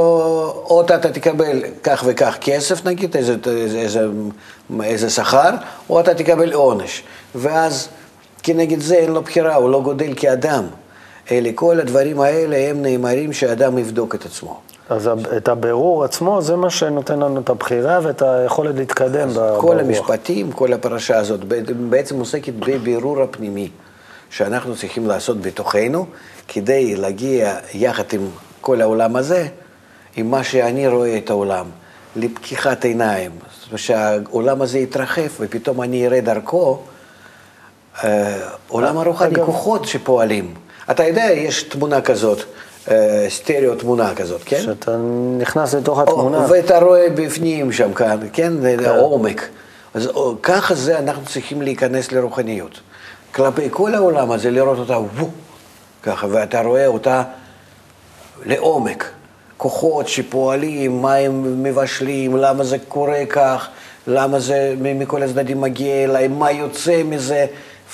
או 0.70 0.82
אתה 0.82 0.98
תקבל 0.98 1.64
כך 1.84 2.04
וכך 2.08 2.38
כסף 2.42 2.86
נגיד, 2.86 3.18
איזה, 3.18 3.36
איזה, 3.46 3.80
איזה, 3.80 4.08
איזה 4.84 5.10
שכר, 5.10 5.50
או 5.90 6.00
אתה 6.00 6.14
תקבל 6.14 6.54
עונש. 6.54 7.04
ואז 7.36 7.88
כנגד 8.44 8.80
זה 8.80 8.96
אין 8.96 9.12
לו 9.12 9.22
בחירה, 9.22 9.56
הוא 9.56 9.70
לא 9.70 9.82
גודל 9.82 10.14
כאדם. 10.16 10.64
אלה, 11.32 11.50
כל 11.56 11.80
הדברים 11.80 12.20
האלה 12.20 12.58
הם 12.70 12.82
נאמרים 12.82 13.34
שאדם 13.34 13.78
יבדוק 13.78 14.16
את 14.16 14.26
עצמו. 14.26 14.60
אז 14.90 15.10
את 15.38 15.48
הבירור 15.48 16.04
עצמו, 16.04 16.42
זה 16.42 16.56
מה 16.56 16.70
שנותן 16.70 17.20
לנו 17.20 17.40
את 17.40 17.50
הבחירה 17.50 18.00
ואת 18.04 18.22
היכולת 18.22 18.76
להתקדם 18.76 19.30
ב- 19.30 19.34
כל 19.34 19.68
ברוח. 19.68 19.80
המשפטים, 19.80 20.52
כל 20.52 20.74
הפרשה 20.74 21.18
הזאת 21.18 21.40
בעצם 21.90 22.20
עוסקת 22.20 22.54
בבירור 22.54 23.22
הפנימי 23.22 23.70
שאנחנו 24.30 24.76
צריכים 24.76 25.08
לעשות 25.08 25.42
בתוכנו 25.42 26.06
כדי 26.48 26.96
להגיע 26.96 27.56
יחד 27.74 28.04
עם 28.14 28.28
כל 28.62 28.82
העולם 28.82 29.16
הזה, 29.16 29.48
עם 30.16 30.32
מה 30.32 30.44
שאני 30.44 30.88
רואה 30.88 31.18
את 31.18 31.30
העולם, 31.30 31.66
לפקיחת 32.16 32.86
עיניים, 32.86 33.32
זאת 33.60 33.68
אומרת 33.68 33.80
שהעולם 33.80 34.62
הזה 34.62 34.80
יתרחב 34.80 35.28
ופתאום 35.40 35.82
אני 35.82 36.08
אראה 36.08 36.22
דרכו 36.22 36.80
אה, 38.04 38.38
עולם 38.68 38.98
הרוחני, 38.98 39.28
אגב- 39.36 39.46
כוחות 39.46 39.86
שפועלים. 39.86 40.54
אתה 40.92 41.04
יודע, 41.08 41.24
יש 41.34 41.64
תמונה 41.64 42.02
כזאת, 42.02 42.40
אה, 42.92 43.26
סטריאו 43.30 43.76
תמונה 43.76 44.16
כזאת, 44.16 44.42
כן? 44.46 44.58
כשאתה 44.58 44.98
נכנס 45.38 45.74
לתוך 45.74 45.98
או, 45.98 46.04
התמונה, 46.04 46.46
ואתה 46.50 46.80
רואה 46.80 47.08
בפנים 47.16 47.72
שם 47.72 47.94
כאן, 47.94 48.20
כן, 48.34 48.54
העומק. 48.86 49.48
אז 49.94 50.08
או, 50.08 50.36
ככה 50.44 50.76
זה 50.76 51.00
אנחנו 51.00 51.26
צריכים 51.26 51.62
להיכנס 51.62 52.12
לרוחניות. 52.12 52.80
כלפי 53.32 53.68
כל 53.72 53.96
העולם 53.96 54.32
הזה, 54.32 54.52
לראות 54.52 54.78
אותה 54.80 54.98
וו, 54.98 55.30
ככה, 56.04 56.28
ואתה 56.32 56.62
רואה 56.62 56.88
אותה 56.88 57.24
לעומק. 58.46 59.06
כוחות 59.58 60.08
שפועלים, 60.08 61.02
מה 61.02 61.14
הם 61.16 61.64
מבשלים, 61.64 62.38
למה 62.38 62.64
זה 62.64 62.78
קורה 62.88 63.26
כך, 63.30 63.68
למה 64.08 64.40
זה 64.40 64.74
מכל 64.78 65.24
הצדדים 65.24 65.62
מגיע 65.62 66.04
אליי, 66.04 66.28
מה 66.28 66.52
יוצא 66.52 67.02
מזה, 67.04 67.46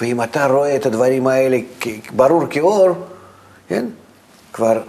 ואם 0.01 0.24
אתה 0.24 0.46
רואה 0.46 0.75
את 0.75 0.86
הדברים 0.86 1.27
האלה 1.27 1.58
ברור 2.15 2.44
כאור, 2.50 2.89
כן, 3.68 3.86
כבר 4.53 4.82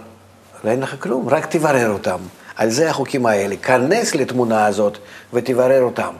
לא 0.63 0.69
אין 0.69 0.79
לך 0.79 0.95
כלום, 0.99 1.29
רק 1.29 1.45
תברר 1.45 1.89
אותם. 1.89 2.17
על 2.55 2.69
זה 2.69 2.89
החוקים 2.89 3.25
האלה. 3.25 3.55
כנס 3.55 4.15
לתמונה 4.15 4.65
הזאת 4.65 4.97
ותברר 5.33 5.81
אותם. 5.81 6.13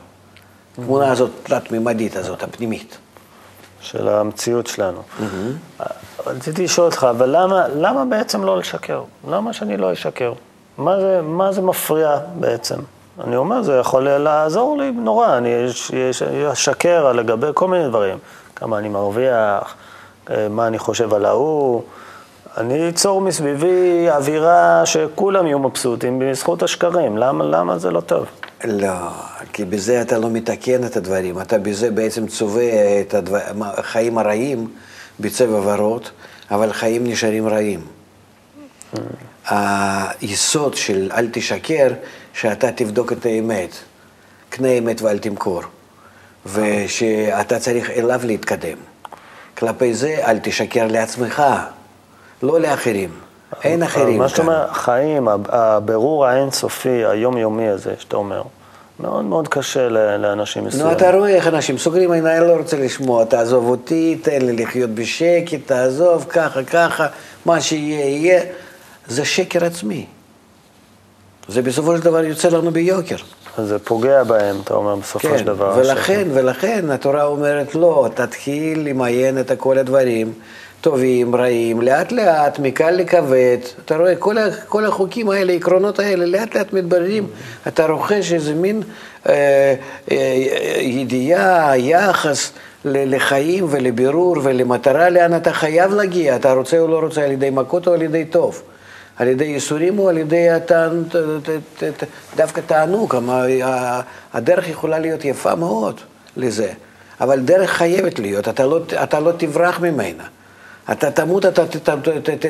התמונה 0.78 1.12
הזאת, 1.12 1.30
תלת-ממדית 1.42 2.16
הזאת, 2.16 2.42
הפנימית. 2.42 2.98
של 3.80 4.08
המציאות 4.08 4.66
שלנו. 4.66 4.98
Mm-hmm. 4.98 5.82
רציתי 6.26 6.64
לשאול 6.64 6.86
אותך, 6.86 7.06
אבל 7.10 7.36
למה, 7.36 7.68
למה 7.68 8.04
בעצם 8.04 8.44
לא 8.44 8.58
לשקר? 8.58 9.02
למה 9.28 9.52
שאני 9.52 9.76
לא 9.76 9.92
אשקר? 9.92 10.32
מה 10.78 11.00
זה, 11.00 11.20
מה 11.22 11.52
זה 11.52 11.62
מפריע 11.62 12.18
בעצם? 12.34 12.76
אני 13.24 13.36
אומר, 13.36 13.62
זה 13.62 13.72
יכול 13.72 14.08
לעזור 14.08 14.78
לי 14.78 14.90
נורא, 14.90 15.36
אני 15.36 15.50
אשקר 16.52 17.12
לגבי 17.12 17.46
כל 17.54 17.68
מיני 17.68 17.88
דברים. 17.88 18.18
כמה 18.62 18.78
אני 18.78 18.88
מרוויח, 18.88 19.74
אה, 20.30 20.48
מה 20.48 20.66
אני 20.66 20.78
חושב 20.78 21.14
על 21.14 21.24
ההוא. 21.24 21.82
אני 22.56 22.88
אצור 22.88 23.20
מסביבי 23.20 24.10
אווירה 24.10 24.86
שכולם 24.86 25.46
יהיו 25.46 25.58
מבסוטים 25.58 26.18
בזכות 26.18 26.62
השקרים. 26.62 27.18
למה, 27.18 27.44
למה 27.44 27.78
זה 27.78 27.90
לא 27.90 28.00
טוב? 28.00 28.26
לא, 28.64 28.88
כי 29.52 29.64
בזה 29.64 30.02
אתה 30.02 30.18
לא 30.18 30.30
מתקן 30.30 30.84
את 30.84 30.96
הדברים. 30.96 31.40
אתה 31.40 31.58
בזה 31.58 31.90
בעצם 31.90 32.26
צובע 32.26 33.00
את 33.00 33.14
הדבר... 33.14 33.38
החיים 33.60 34.18
הרעים 34.18 34.68
בצבע 35.20 35.60
ורוד, 35.64 36.08
אבל 36.50 36.72
חיים 36.72 37.06
נשארים 37.06 37.48
רעים. 37.48 37.80
היסוד 39.48 40.74
של 40.74 41.10
אל 41.14 41.28
תשקר, 41.32 41.88
שאתה 42.32 42.72
תבדוק 42.72 43.12
את 43.12 43.26
האמת. 43.26 43.76
קנה 44.48 44.68
אמת 44.68 45.02
ואל 45.02 45.18
תמכור. 45.18 45.62
ושאתה 46.46 47.58
צריך 47.58 47.90
אליו 47.90 48.20
להתקדם. 48.24 48.78
כלפי 49.58 49.94
זה 49.94 50.16
אל 50.26 50.38
תשקר 50.42 50.86
לעצמך, 50.86 51.42
לא 52.42 52.60
לאחרים. 52.60 53.10
אין 53.64 53.82
אחרים. 53.82 54.18
מה 54.18 54.28
זאת 54.28 54.38
אומרת, 54.38 54.70
חיים, 54.72 55.28
הבירור 55.48 56.26
האינסופי, 56.26 57.04
היומיומי 57.04 57.68
הזה, 57.68 57.94
שאתה 57.98 58.16
אומר, 58.16 58.42
מאוד 59.00 59.24
מאוד 59.24 59.48
קשה 59.48 59.88
לאנשים 59.88 60.64
מסוימים. 60.64 60.86
נו, 60.86 60.92
אתה 60.96 61.10
רואה 61.10 61.30
איך 61.30 61.46
אנשים 61.46 61.78
סוגרים 61.78 62.12
עיניים, 62.12 62.42
לא 62.42 62.52
רוצה 62.52 62.76
לשמוע, 62.76 63.24
תעזוב 63.24 63.68
אותי, 63.68 64.18
תן 64.22 64.42
לי 64.42 64.52
לחיות 64.52 64.90
בשקט, 64.90 65.58
תעזוב, 65.66 66.26
ככה, 66.28 66.64
ככה, 66.64 67.06
מה 67.46 67.60
שיהיה, 67.60 68.06
יהיה. 68.06 68.42
זה 69.06 69.24
שקר 69.24 69.64
עצמי. 69.64 70.06
זה 71.48 71.62
בסופו 71.62 71.96
של 71.96 72.02
דבר 72.02 72.24
יוצא 72.24 72.48
לנו 72.48 72.70
ביוקר. 72.70 73.16
זה 73.58 73.78
פוגע 73.78 74.22
בהם, 74.22 74.56
אתה 74.64 74.74
אומר, 74.74 74.94
בסופו 74.96 75.28
כן, 75.28 75.38
של 75.38 75.44
דבר. 75.44 75.74
ולכן, 75.76 76.20
השקר. 76.20 76.30
ולכן 76.34 76.90
התורה 76.90 77.24
אומרת, 77.24 77.74
לא, 77.74 78.08
תתחיל 78.14 78.88
למיין 78.88 79.38
את 79.38 79.52
כל 79.58 79.78
הדברים. 79.78 80.32
טובים, 80.80 81.36
רעים, 81.36 81.80
לאט 81.82 82.12
לאט, 82.12 82.58
מקל 82.58 82.90
לכבד. 82.90 83.58
אתה 83.84 83.96
רואה, 83.96 84.16
כל, 84.16 84.36
כל 84.68 84.84
החוקים 84.84 85.28
האלה, 85.30 85.52
העקרונות 85.52 85.98
האלה, 85.98 86.26
לאט 86.26 86.54
לאט 86.54 86.72
מתבררים. 86.72 87.26
אתה 87.68 87.86
רוכש 87.86 88.32
איזה 88.32 88.54
מין 88.54 88.82
אה, 89.28 89.74
אה, 90.10 90.16
ידיעה, 90.80 91.78
יחס 91.78 92.52
לחיים 92.84 93.66
ולבירור 93.70 94.36
ולמטרה 94.42 95.10
לאן 95.10 95.36
אתה 95.36 95.52
חייב 95.52 95.92
להגיע. 95.92 96.36
אתה 96.36 96.52
רוצה 96.52 96.78
או 96.78 96.88
לא 96.88 96.98
רוצה, 97.00 97.24
על 97.24 97.30
ידי 97.30 97.50
מכות 97.50 97.88
או 97.88 97.92
על 97.92 98.02
ידי 98.02 98.24
טוב. 98.24 98.62
על 99.16 99.28
ידי 99.28 99.44
ייסורים 99.44 99.98
או 99.98 100.08
על 100.08 100.18
ידי. 100.18 100.46
דווקא 102.36 102.60
תענוג. 102.60 103.16
הדרך 104.32 104.68
יכולה 104.68 104.98
להיות 104.98 105.24
יפה 105.24 105.54
מאוד 105.54 106.00
לזה. 106.36 106.72
אבל 107.20 107.40
דרך 107.40 107.70
חייבת 107.70 108.18
להיות, 108.18 108.48
אתה 108.48 108.66
לא, 108.66 108.80
אתה 109.02 109.20
לא 109.20 109.32
תברח 109.36 109.80
ממנה. 109.80 110.24
אתה 110.92 111.10
תמות, 111.10 111.46
אתה 111.46 111.64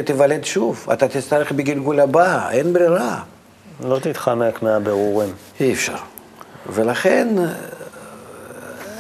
תיוולד 0.05 0.45
שוב, 0.45 0.87
אתה 0.93 1.09
תצטרך 1.09 1.53
בגלגול 1.53 2.01
הבא, 2.01 2.51
אין 2.51 2.73
ברירה. 2.73 3.23
לא 3.85 3.99
תתחמק 3.99 4.63
מהבירורים. 4.63 5.33
אי 5.61 5.73
אפשר. 5.73 5.97
ולכן, 6.67 7.29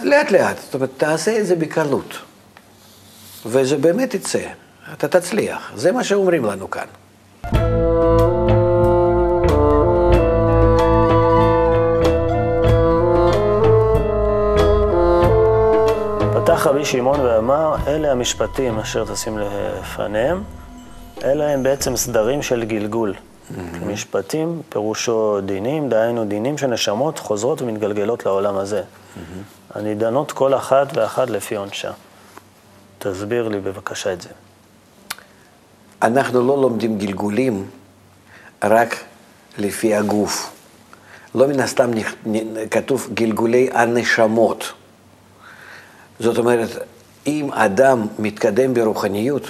לאט 0.02 0.31
לאט, 0.31 0.57
זאת 0.64 0.75
אומרת, 0.75 0.90
תעשה 0.97 1.38
את 1.38 1.47
זה 1.47 1.57
בקלות. 1.57 2.19
וזה 3.47 3.76
באמת 3.76 4.14
יצא, 4.14 4.47
אתה 4.92 5.09
תצליח. 5.09 5.73
זה 5.76 5.92
מה 5.92 6.04
שאומרים 6.04 6.45
לנו 6.45 6.71
כאן. 6.71 6.87
פתח 7.43 7.57
רבי 16.67 16.85
שמעון 16.85 17.21
ואמר, 17.21 17.77
אלה 17.87 18.13
המשפטים 18.13 18.79
אשר 18.79 19.05
תשים 19.05 19.39
לפניהם, 19.39 20.43
אלה 21.25 21.49
הם 21.49 21.63
בעצם 21.63 21.97
סדרים 21.97 22.43
של 22.43 22.65
גלגול. 22.65 23.15
Mm-hmm. 23.15 23.85
משפטים, 23.85 24.63
פירושו 24.69 25.41
דינים, 25.45 25.89
דהיינו 25.89 26.25
דינים 26.25 26.59
שנשמות 26.59 27.19
חוזרות 27.19 27.63
ומתגלגלות 27.63 28.27
לעולם 28.27 28.57
הזה. 28.57 28.83
Mm-hmm. 28.83 29.79
הנידנות 29.79 30.33
כל 30.33 30.55
אחת 30.55 30.97
ואחת 30.97 31.31
לפי 31.31 31.57
עונשה. 31.57 31.91
תסביר 32.99 33.49
לי 33.49 33.61
בבקשה 33.61 34.13
את 34.13 34.23
זה. 34.23 34.29
אנחנו 36.02 36.47
לא 36.47 36.62
לומדים 36.62 36.99
גלגולים 36.99 37.66
רק 38.64 38.97
לפי 39.59 39.94
הגוף. 39.94 40.50
לא 41.35 41.49
מן 41.49 41.61
הסתם 41.61 41.90
כתוב 42.71 43.09
גלגולי 43.14 43.68
הנשמות. 43.73 44.73
זאת 46.21 46.38
אומרת, 46.38 46.68
אם 47.26 47.52
אדם 47.52 48.06
מתקדם 48.18 48.75
ברוחניות, 48.75 49.47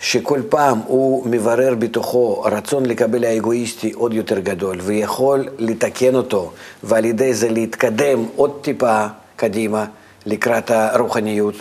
שכל 0.00 0.40
פעם 0.48 0.78
הוא 0.86 1.26
מברר 1.26 1.74
בתוכו 1.78 2.42
רצון 2.42 2.86
לקבל 2.86 3.24
האגואיסטי 3.24 3.92
עוד 3.92 4.14
יותר 4.14 4.38
גדול, 4.38 4.80
ויכול 4.80 5.48
לתקן 5.58 6.14
אותו, 6.14 6.52
ועל 6.82 7.04
ידי 7.04 7.34
זה 7.34 7.50
להתקדם 7.50 8.26
עוד 8.36 8.58
טיפה 8.62 9.06
קדימה 9.36 9.84
לקראת 10.26 10.70
הרוחניות, 10.70 11.54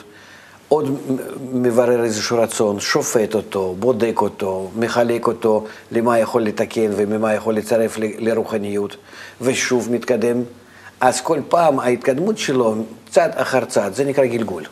עוד 0.73 0.97
מברר 1.53 2.03
איזשהו 2.03 2.37
רצון, 2.37 2.79
שופט 2.79 3.35
אותו, 3.35 3.75
בודק 3.79 4.17
אותו, 4.21 4.69
מחלק 4.75 5.27
אותו 5.27 5.65
למה 5.91 6.19
יכול 6.19 6.43
לתקן 6.43 6.91
וממה 6.95 7.33
יכול 7.33 7.55
לצרף 7.55 7.97
לרוחניות, 7.97 8.95
ושוב 9.41 9.87
מתקדם 9.91 10.43
אז 11.01 11.21
כל 11.21 11.39
פעם 11.49 11.79
ההתקדמות 11.79 12.37
שלו, 12.37 12.75
צעד 13.09 13.31
אחר 13.35 13.65
צעד, 13.65 13.93
זה 13.93 14.03
נקרא 14.03 14.25
גלגול. 14.25 14.63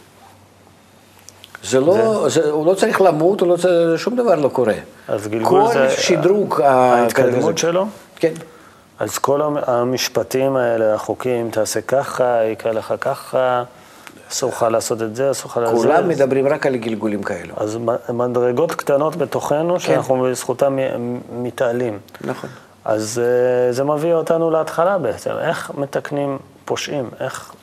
זה 1.63 1.79
לא, 1.79 2.23
זה... 2.29 2.41
זה, 2.41 2.49
הוא 2.49 2.65
לא 2.65 2.73
צריך 2.73 3.01
למות, 3.01 3.41
לא 3.41 3.57
צריך, 3.57 3.99
שום 3.99 4.15
דבר 4.15 4.35
לא 4.35 4.49
קורה. 4.49 4.73
אז 5.07 5.27
גלגול 5.27 5.67
כל 5.67 5.73
זה... 5.73 5.87
כל 5.95 6.01
שדרוג... 6.01 6.61
ההתקדמות 6.61 7.57
שלו? 7.57 7.85
כן. 8.15 8.33
אז 8.99 9.17
כל 9.17 9.41
המשפטים 9.67 10.55
האלה, 10.55 10.93
החוקים, 10.93 11.49
תעשה 11.49 11.81
ככה, 11.81 12.43
יקרה 12.43 12.71
לך 12.71 12.93
ככה, 13.01 13.63
אסור 14.31 14.49
לך 14.51 14.65
לעשות 14.71 15.01
את 15.01 15.15
זה, 15.15 15.31
אסור 15.31 15.51
לך 15.51 15.57
לעשות 15.57 15.75
את 15.75 15.81
זה. 15.81 15.87
כולם 15.87 16.09
מדברים 16.09 16.47
רק 16.47 16.65
על 16.65 16.75
גלגולים 16.75 17.23
כאלו. 17.23 17.53
אז 17.57 17.77
מדרגות 18.09 18.71
קטנות 18.71 19.15
בתוכנו, 19.15 19.73
כן. 19.73 19.79
שאנחנו 19.79 20.21
בזכותם 20.21 20.77
מתעלים. 21.33 21.99
נכון. 22.21 22.49
אז 22.85 23.21
uh, 23.21 23.73
זה 23.73 23.83
מביא 23.83 24.13
אותנו 24.13 24.51
להתחלה 24.51 24.97
בעצם, 24.97 25.31
איך 25.41 25.71
מתקנים 25.77 26.37
פושעים, 26.65 27.09
איך, 27.19 27.53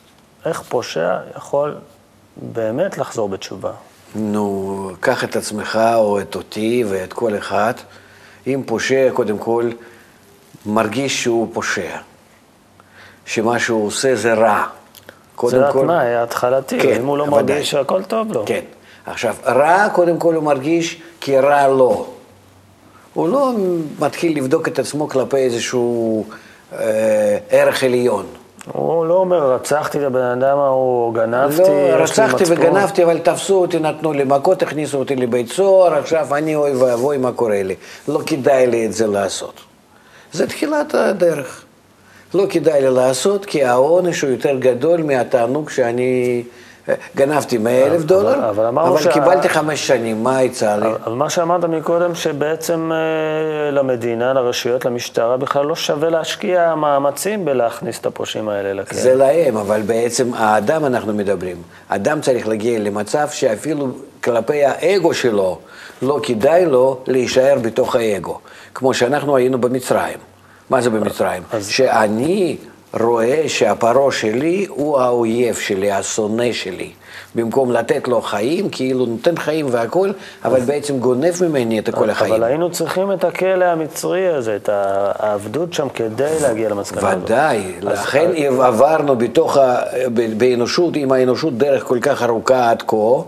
איך 0.45 0.61
פושע 0.61 1.17
יכול 1.37 1.75
באמת 2.37 2.97
לחזור 2.97 3.29
בתשובה. 3.29 3.71
נו, 4.15 4.91
קח 4.99 5.23
את 5.23 5.35
עצמך 5.35 5.79
או 5.95 6.19
את 6.19 6.35
אותי 6.35 6.83
ואת 6.89 7.13
כל 7.13 7.37
אחד. 7.37 7.73
אם 8.47 8.63
פושע, 8.65 9.09
קודם 9.13 9.37
כל, 9.37 9.69
מרגיש 10.65 11.23
שהוא 11.23 11.47
פושע. 11.53 11.97
שמה 13.25 13.59
שהוא 13.59 13.87
עושה 13.87 14.15
זה 14.15 14.33
רע. 14.33 14.65
זה 15.47 15.61
כל... 15.71 15.79
התנאי 15.79 16.15
ההתחלתי, 16.15 16.79
כן, 16.79 16.95
אם 17.01 17.05
הוא 17.05 17.17
לא 17.17 17.27
מרגיש 17.27 17.71
שהכל 17.71 18.03
טוב 18.03 18.33
לו. 18.33 18.43
כן. 18.45 18.61
עכשיו, 19.05 19.35
רע, 19.45 19.89
קודם 19.93 20.17
כל 20.17 20.35
הוא 20.35 20.43
מרגיש 20.43 21.01
כי 21.21 21.39
רע 21.39 21.67
לו. 21.67 22.05
הוא 23.13 23.29
לא 23.29 23.53
מתחיל 23.99 24.37
לבדוק 24.37 24.67
את 24.67 24.79
עצמו 24.79 25.09
כלפי 25.09 25.37
איזשהו 25.37 26.25
אה, 26.73 27.37
ערך 27.49 27.83
עליון. 27.83 28.25
הוא 28.73 29.05
לא 29.05 29.13
אומר, 29.13 29.53
רצחתי 29.53 29.97
את 29.97 30.03
הבן 30.03 30.21
אדם 30.21 30.57
ההוא, 30.57 31.13
גנבתי, 31.13 31.61
לא, 31.61 31.95
רצחתי 31.95 32.43
וגנבתי, 32.47 33.03
אבל 33.03 33.19
תפסו 33.19 33.61
אותי, 33.61 33.79
נתנו 33.79 34.13
לי 34.13 34.23
מכות, 34.23 34.61
הכניסו 34.61 34.97
אותי 34.97 35.15
לבית 35.15 35.49
סוהר, 35.49 35.93
עכשיו 35.93 36.35
אני 36.35 36.55
אוי 36.55 36.71
ואבוי, 36.71 37.17
מה 37.17 37.31
קורה 37.31 37.63
לי? 37.63 37.75
לא 38.07 38.19
כדאי 38.25 38.67
לי 38.67 38.85
את 38.85 38.93
זה 38.93 39.07
לעשות. 39.07 39.53
זה 40.31 40.47
תחילת 40.47 40.95
הדרך. 40.95 41.65
לא 42.33 42.45
כדאי 42.49 42.81
לי 42.81 42.89
לעשות, 42.89 43.45
כי 43.45 43.63
העונש 43.63 44.21
הוא 44.21 44.29
יותר 44.31 44.55
גדול 44.59 45.03
מהתענוג 45.03 45.69
שאני 45.69 46.43
גנבתי 47.15 47.57
100 47.57 47.85
אלף 47.87 48.01
דולר, 48.03 48.49
אבל 48.49 48.65
אמרנו 48.65 48.93
אבל 48.93 49.01
שה- 49.03 49.11
קיבלתי 49.13 49.49
חמש 49.49 49.87
שנים, 49.87 50.23
מה 50.23 50.43
יצא 50.43 50.75
לי? 50.75 50.87
אבל 51.05 51.13
מה 51.13 51.29
שאמרת 51.29 51.63
מקודם, 51.63 52.15
שבעצם 52.15 52.91
אה, 52.93 53.71
למדינה, 53.71 54.33
לרשויות, 54.33 54.85
למשטרה, 54.85 55.37
בכלל 55.37 55.65
לא 55.65 55.75
שווה 55.75 56.09
להשקיע 56.09 56.75
מאמצים 56.75 57.45
בלהכניס 57.45 57.99
את 57.99 58.05
הפושעים 58.05 58.49
האלה 58.49 58.73
לכלא. 58.73 58.99
זה 58.99 59.15
להם, 59.15 59.57
אבל 59.57 59.81
בעצם 59.81 60.33
האדם 60.33 60.85
אנחנו 60.85 61.13
מדברים. 61.13 61.57
אדם 61.87 62.21
צריך 62.21 62.47
להגיע 62.47 62.79
למצב 62.79 63.27
שאפילו 63.31 63.87
כלפי 64.23 64.65
האגו 64.65 65.13
שלו, 65.13 65.57
לא 66.01 66.19
כדאי 66.23 66.65
לו 66.65 66.97
להישאר 67.07 67.57
בתוך 67.61 67.95
האגו. 67.95 68.39
כמו 68.73 68.93
שאנחנו 68.93 69.35
היינו 69.37 69.61
במצרים. 69.61 70.28
מה 70.69 70.81
זה 70.81 70.89
במצרים? 70.89 71.43
אז- 71.51 71.67
שאני 71.67 72.57
רואה 72.99 73.43
שהפרעה 73.47 74.11
שלי 74.11 74.65
הוא 74.69 74.99
האויב 74.99 75.55
שלי, 75.55 75.91
השונא 75.91 76.53
שלי. 76.53 76.91
במקום 77.35 77.71
לתת 77.71 78.07
לו 78.07 78.21
חיים, 78.21 78.69
כאילו 78.69 79.05
נותן 79.05 79.37
חיים 79.37 79.65
והכול, 79.71 80.13
אבל 80.45 80.59
בעצם 80.59 80.99
גונב 80.99 81.43
ממני 81.43 81.79
את 81.79 81.89
כל 81.89 82.09
החיים. 82.09 82.33
אבל 82.33 82.43
היינו 82.43 82.71
צריכים 82.71 83.11
את 83.11 83.23
הכלא 83.23 83.65
המצרי 83.65 84.27
הזה, 84.27 84.55
את 84.55 84.69
העבדות 84.71 85.73
שם, 85.73 85.87
כדי 85.93 86.35
להגיע 86.41 86.69
למסקנה 86.69 87.09
הזאת. 87.09 87.23
ודאי, 87.23 87.63
לכן 87.81 88.31
עברנו 88.61 89.15
בתוך, 89.15 89.57
ה... 89.57 89.77
באנושות, 90.37 90.95
עם 90.95 91.11
האנושות 91.11 91.57
דרך 91.57 91.83
כל 91.83 91.99
כך 92.01 92.23
ארוכה 92.23 92.69
עד 92.69 92.83
כה, 92.87 93.21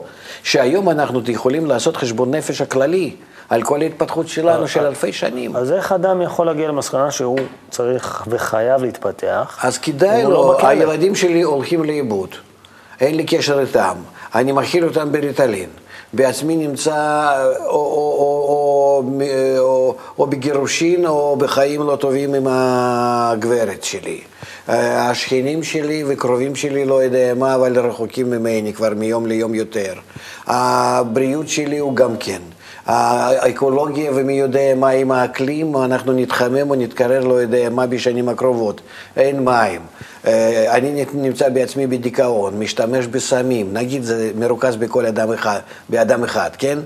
שהיום 0.43 0.89
אנחנו 0.89 1.21
יכולים 1.27 1.65
לעשות 1.65 1.98
חשבון 1.98 2.36
נפש 2.36 2.62
הכללי 2.62 3.12
על 3.51 3.63
כל 3.63 3.81
ההתפתחות 3.81 4.27
שלנו 4.27 4.67
של 4.67 4.86
אלפי 4.86 5.13
שנים. 5.13 5.55
אז 5.55 5.72
איך 5.72 5.91
אדם 5.91 6.22
יכול 6.22 6.46
להגיע 6.46 6.67
למסקנה 6.67 7.12
שהוא 7.12 7.39
צריך 7.70 8.24
וחייב 8.27 8.84
להתפתח? 8.84 9.60
אז 9.63 9.77
כדאי 9.77 10.24
לא 10.24 10.29
לו, 10.29 10.53
בכלא. 10.58 10.67
הילדים 10.67 11.15
שלי 11.15 11.41
הולכים 11.41 11.84
לאיבוד, 11.84 12.29
אין 13.01 13.15
לי 13.15 13.25
קשר 13.25 13.60
איתם, 13.60 13.96
אני 14.36 14.51
מאכיל 14.51 14.86
אותם 14.86 15.12
בריטלין, 15.12 15.70
בעצמי 16.13 16.55
נמצא 16.55 17.29
או, 17.60 17.72
או, 17.72 18.15
או, 18.20 19.03
או, 19.08 19.60
או, 19.60 19.96
או 20.20 20.27
בגירושין 20.27 21.05
או 21.05 21.36
בחיים 21.36 21.81
לא 21.81 21.96
טובים 21.96 22.34
עם 22.34 22.48
הגברת 22.50 23.84
שלי. 23.84 24.22
אה, 24.70 25.10
השכנים 25.10 25.63
שלי 25.63 26.03
וקרובים 26.08 26.55
שלי 26.55 26.86
לא 26.86 27.03
יודע 27.03 27.34
מה, 27.36 27.55
אבל 27.55 27.79
רחוקים 27.79 28.29
ממני 28.29 28.74
כבר 28.74 28.89
מיום 28.96 29.25
ליום 29.25 29.55
יותר. 29.55 29.93
הבריאות 30.48 31.50
שלי 31.50 31.77
הוא 31.77 31.96
גם 31.96 32.17
כן. 32.20 32.41
האקולוגיה 32.86 34.12
ומי 34.16 34.34
יודע 34.34 34.76
מה 34.76 34.90
עם 34.90 35.12
האקלים, 35.12 35.78
אנחנו 35.78 36.14
נתחמם 36.14 36.70
או 36.70 36.76
נתקרר 36.76 37.24
לא 37.24 37.34
יודע 37.34 37.70
מה 37.70 37.88
בשנים 37.88 38.30
הקרובות, 38.30 38.82
אין 39.18 39.46
מים. 39.46 39.82
אה, 40.28 40.76
אני 40.76 41.06
נמצא 41.13 41.50
בעצמי 41.50 41.88
בדיכאון, 41.88 42.60
משתמש 42.60 43.08
בסמים, 43.08 43.74
נגיד 43.74 44.04
זה 44.04 44.32
מרוכז 44.36 44.76
בכל 44.76 45.06
אדם 45.06 45.34
אחד, 45.34 45.60
באדם 45.89 46.24
אחד, 46.24 46.50
כן? 46.58 46.80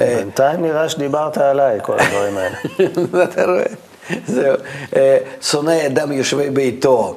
אה, 0.00 0.16
בינתיים 0.16 0.62
נראה 0.62 0.88
שדיברת 0.88 1.38
עליי, 1.38 1.78
כל 1.82 1.96
הדברים 1.98 2.36
האלה. 2.36 2.56
אתה 3.24 3.44
רואה? 3.44 3.62
זהו. 4.26 4.56
אה, 4.96 5.18
שונא 5.42 5.86
אדם 5.86 6.12
יושבי 6.12 6.50
ביתו. 6.50 7.16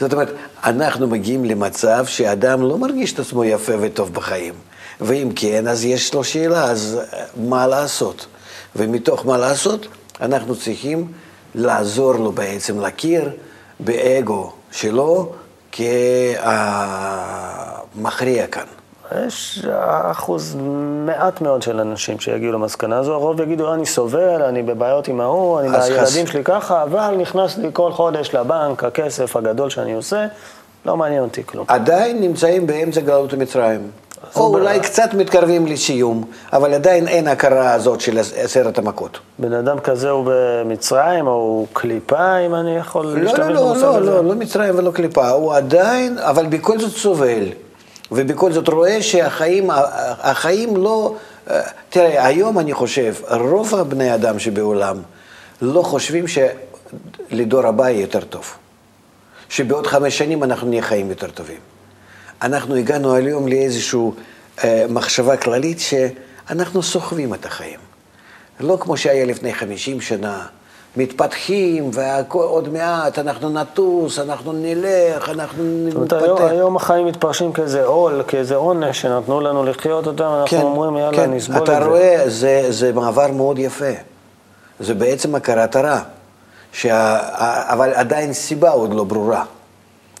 זאת 0.00 0.12
אומרת, 0.12 0.32
אנחנו 0.64 1.06
מגיעים 1.06 1.44
למצב 1.44 2.06
שאדם 2.06 2.62
לא 2.62 2.78
מרגיש 2.78 3.12
את 3.12 3.18
עצמו 3.18 3.44
יפה 3.44 3.72
וטוב 3.80 4.14
בחיים. 4.14 4.67
ואם 5.00 5.28
כן, 5.36 5.68
אז 5.68 5.84
יש 5.84 6.14
לו 6.14 6.24
שאלה, 6.24 6.64
אז 6.64 7.00
אה, 7.12 7.24
מה 7.36 7.66
לעשות? 7.66 8.26
ומתוך 8.76 9.26
מה 9.26 9.36
לעשות, 9.38 9.86
אנחנו 10.20 10.56
צריכים 10.56 11.12
לעזור 11.54 12.12
לו 12.14 12.32
בעצם 12.32 12.80
להכיר 12.80 13.30
באגו 13.80 14.52
שלו 14.72 15.32
כמכריע 17.94 18.46
כאן. 18.46 18.62
יש 19.26 19.64
אחוז 20.10 20.56
מעט 21.06 21.40
מאוד 21.40 21.62
של 21.62 21.80
אנשים 21.80 22.20
שיגיעו 22.20 22.52
למסקנה 22.52 22.98
הזו, 22.98 23.14
הרוב 23.14 23.40
יגידו, 23.40 23.74
אני 23.74 23.86
סובל, 23.86 24.42
אני 24.42 24.62
בבעיות 24.62 25.08
עם 25.08 25.20
ההוא, 25.20 25.60
אני 25.60 25.68
אז 25.68 25.74
והילדים 25.88 26.26
חס- 26.26 26.32
שלי 26.32 26.44
ככה, 26.44 26.82
אבל 26.82 27.14
נכנס 27.18 27.56
לי 27.58 27.68
כל 27.72 27.92
חודש 27.92 28.34
לבנק 28.34 28.84
הכסף 28.84 29.36
הגדול 29.36 29.70
שאני 29.70 29.92
עושה, 29.94 30.26
לא 30.86 30.96
מעניין 30.96 31.22
אותי 31.22 31.44
כלום. 31.46 31.64
עדיין 31.68 32.20
נמצאים 32.20 32.66
באמצע 32.66 33.00
גלות 33.00 33.34
מצרים. 33.34 33.90
או 34.36 34.52
ב- 34.52 34.54
אולי 34.54 34.80
קצת 34.80 35.14
מתקרבים 35.14 35.66
לסיום, 35.66 36.24
אבל 36.52 36.74
עדיין 36.74 37.08
אין 37.08 37.28
הכרה 37.28 37.72
הזאת 37.72 38.00
של 38.00 38.18
עשרת 38.18 38.78
המכות. 38.78 39.18
בן 39.38 39.52
אדם 39.52 39.80
כזה 39.80 40.10
הוא 40.10 40.24
במצרים, 40.30 41.26
או 41.26 41.32
הוא 41.32 41.66
קליפה, 41.72 42.38
אם 42.38 42.54
אני 42.54 42.76
יכול 42.76 43.06
לא, 43.06 43.22
להשתמש 43.22 43.38
לא, 43.38 43.48
לא, 43.48 43.64
במושג 43.64 43.82
לא, 43.82 43.96
הזה? 43.96 44.10
לא, 44.10 44.24
לא 44.24 44.34
מצרים 44.34 44.78
ולא 44.78 44.90
קליפה, 44.90 45.28
הוא 45.28 45.54
עדיין, 45.54 46.18
אבל 46.18 46.46
בכל 46.46 46.78
זאת 46.78 46.90
סובל. 46.90 47.44
ובכל 48.12 48.52
זאת 48.52 48.68
רואה 48.68 49.02
שהחיים, 49.02 49.70
החיים 50.20 50.76
לא... 50.76 51.14
תראה, 51.90 52.26
היום 52.26 52.58
אני 52.58 52.74
חושב, 52.74 53.14
רוב 53.30 53.74
הבני 53.74 54.14
אדם 54.14 54.38
שבעולם 54.38 54.96
לא 55.62 55.82
חושבים 55.82 56.24
שלדור 56.28 57.66
הבא 57.66 57.88
יהיה 57.88 58.00
יותר 58.00 58.20
טוב. 58.20 58.54
שבעוד 59.48 59.86
חמש 59.86 60.18
שנים 60.18 60.44
אנחנו 60.44 60.68
נהיה 60.68 60.82
חיים 60.82 61.10
יותר 61.10 61.30
טובים. 61.30 61.56
אנחנו 62.42 62.74
הגענו 62.74 63.14
היום 63.14 63.48
לאיזושהי 63.48 64.00
אה, 64.64 64.86
מחשבה 64.88 65.36
כללית 65.36 65.78
שאנחנו 65.80 66.82
סוחבים 66.82 67.34
את 67.34 67.46
החיים. 67.46 67.80
לא 68.60 68.78
כמו 68.80 68.96
שהיה 68.96 69.24
לפני 69.24 69.54
50 69.54 70.00
שנה, 70.00 70.46
מתפתחים, 70.96 71.90
ועוד 71.92 72.68
מעט 72.68 73.18
אנחנו 73.18 73.50
נטוס, 73.50 74.18
אנחנו 74.18 74.52
נלך, 74.52 75.28
אנחנו 75.28 75.64
זאת 75.90 75.94
אומרת, 75.96 76.12
היום, 76.12 76.32
נתפתח. 76.34 76.50
היום 76.50 76.76
החיים 76.76 77.06
מתפרשים 77.06 77.52
כאיזה 77.52 77.84
עול, 77.84 78.22
כאיזה 78.28 78.54
עונש 78.56 79.00
שנתנו 79.00 79.40
לנו 79.40 79.64
לחיות 79.64 80.06
אותם, 80.06 80.30
אנחנו 80.40 80.60
אומרים, 80.60 80.96
יאללה, 80.96 81.16
כן, 81.16 81.34
נסבול 81.34 81.64
אתה 81.64 81.78
את 81.78 81.82
זה. 81.82 81.88
רואה, 81.88 82.22
זה, 82.26 82.66
זה 82.70 82.92
מעבר 82.92 83.32
מאוד 83.32 83.58
יפה. 83.58 83.92
זה 84.80 84.94
בעצם 84.94 85.34
הכרת 85.34 85.76
הרע. 85.76 86.00
שה... 86.72 87.18
אבל 87.72 87.94
עדיין 87.94 88.32
סיבה 88.32 88.70
עוד 88.70 88.94
לא 88.94 89.04
ברורה. 89.04 89.44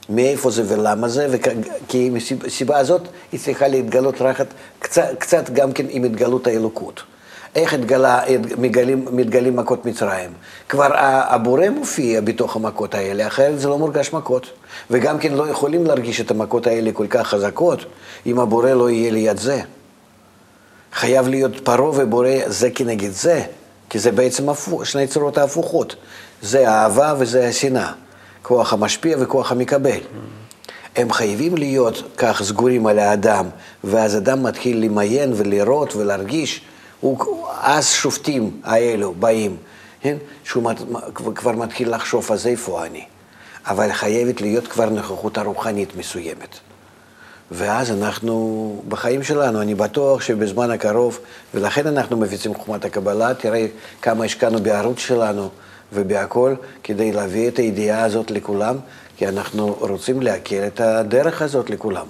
מאיפה 0.08 0.50
זה 0.50 0.62
ולמה 0.66 1.08
זה, 1.08 1.26
וכ... 1.30 1.48
כי 1.88 2.10
הסיבה 2.46 2.78
הזאת 2.78 3.02
היא 3.32 3.40
צריכה 3.40 3.68
להתגלות 3.68 4.22
רק 4.22 4.36
קצת, 4.78 5.08
קצת 5.18 5.50
גם 5.50 5.72
כן 5.72 5.86
עם 5.88 6.04
התגלות 6.04 6.46
האלוקות. 6.46 7.02
איך 7.54 7.74
התגלה, 7.74 8.20
מגלים, 8.58 9.06
מתגלים 9.12 9.56
מכות 9.56 9.86
מצרים? 9.86 10.30
כבר 10.68 10.88
הבורא 11.28 11.68
מופיע 11.68 12.20
בתוך 12.20 12.56
המכות 12.56 12.94
האלה, 12.94 13.26
אחרת 13.26 13.60
זה 13.60 13.68
לא 13.68 13.78
מורגש 13.78 14.12
מכות. 14.12 14.46
וגם 14.90 15.18
כן 15.18 15.32
לא 15.32 15.48
יכולים 15.48 15.86
להרגיש 15.86 16.20
את 16.20 16.30
המכות 16.30 16.66
האלה 16.66 16.92
כל 16.92 17.06
כך 17.10 17.26
חזקות, 17.26 17.84
אם 18.26 18.38
הבורא 18.38 18.70
לא 18.70 18.90
יהיה 18.90 19.10
ליד 19.10 19.38
זה. 19.38 19.60
חייב 20.92 21.28
להיות 21.28 21.64
פרעה 21.64 21.90
ובורא 22.00 22.28
זה 22.46 22.70
כנגד 22.70 23.10
זה, 23.10 23.42
כי 23.90 23.98
זה 23.98 24.12
בעצם 24.12 24.48
הפוך, 24.48 24.86
שני 24.86 25.06
צורות 25.06 25.38
ההפוכות. 25.38 25.96
זה 26.42 26.70
האהבה 26.70 27.14
וזה 27.18 27.48
השנאה. 27.48 27.92
כוח 28.48 28.72
המשפיע 28.72 29.16
וכוח 29.20 29.52
המקבל. 29.52 29.98
הם 30.96 31.12
חייבים 31.12 31.56
להיות 31.56 32.02
כך 32.16 32.42
סגורים 32.42 32.86
על 32.86 32.98
האדם, 32.98 33.48
ואז 33.84 34.16
אדם 34.16 34.42
מתחיל 34.42 34.84
למיין 34.84 35.32
ולראות 35.36 35.96
ולהרגיש, 35.96 36.60
הוא, 37.00 37.46
אז 37.60 37.88
שופטים 37.88 38.60
האלו 38.64 39.14
באים, 39.14 39.56
כן? 40.00 40.16
שהוא 40.44 40.62
מת, 40.62 40.76
כבר 41.34 41.52
מתחיל 41.52 41.94
לחשוב, 41.94 42.32
אז 42.32 42.46
איפה 42.46 42.86
אני? 42.86 43.04
אבל 43.66 43.92
חייבת 43.92 44.40
להיות 44.40 44.68
כבר 44.68 44.88
נוכחות 44.88 45.38
הרוחנית 45.38 45.96
מסוימת. 45.96 46.58
ואז 47.50 47.90
אנחנו, 47.90 48.82
בחיים 48.88 49.22
שלנו, 49.22 49.62
אני 49.62 49.74
בטוח 49.74 50.20
שבזמן 50.20 50.70
הקרוב, 50.70 51.18
ולכן 51.54 51.86
אנחנו 51.86 52.16
מפיצים 52.16 52.54
חוכמת 52.54 52.84
הקבלה, 52.84 53.34
תראה 53.34 53.66
כמה 54.02 54.24
השקענו 54.24 54.58
בערוץ 54.58 54.98
שלנו 54.98 55.48
ובהכל, 55.92 56.54
כדי 56.84 57.12
להביא 57.12 57.48
את 57.48 57.58
הידיעה 57.58 58.04
הזאת 58.04 58.30
לכולם, 58.30 58.76
כי 59.16 59.28
אנחנו 59.28 59.76
רוצים 59.80 60.22
להכיר 60.22 60.66
את 60.66 60.80
הדרך 60.80 61.42
הזאת 61.42 61.70
לכולם. 61.70 62.06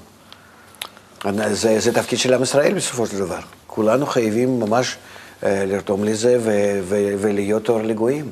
זה, 1.50 1.80
זה 1.80 1.92
תפקיד 1.92 2.18
של 2.18 2.34
עם 2.34 2.42
ישראל 2.42 2.74
בסופו 2.74 3.06
של 3.06 3.18
דבר. 3.18 3.40
כולנו 3.66 4.06
חייבים 4.06 4.60
ממש 4.60 4.96
אה, 5.44 5.64
לרתום 5.66 6.04
לזה 6.04 6.38
ו- 6.40 6.80
ו- 6.82 7.14
ולהיות 7.18 7.68
אור 7.68 7.82
לגויים. 7.82 8.30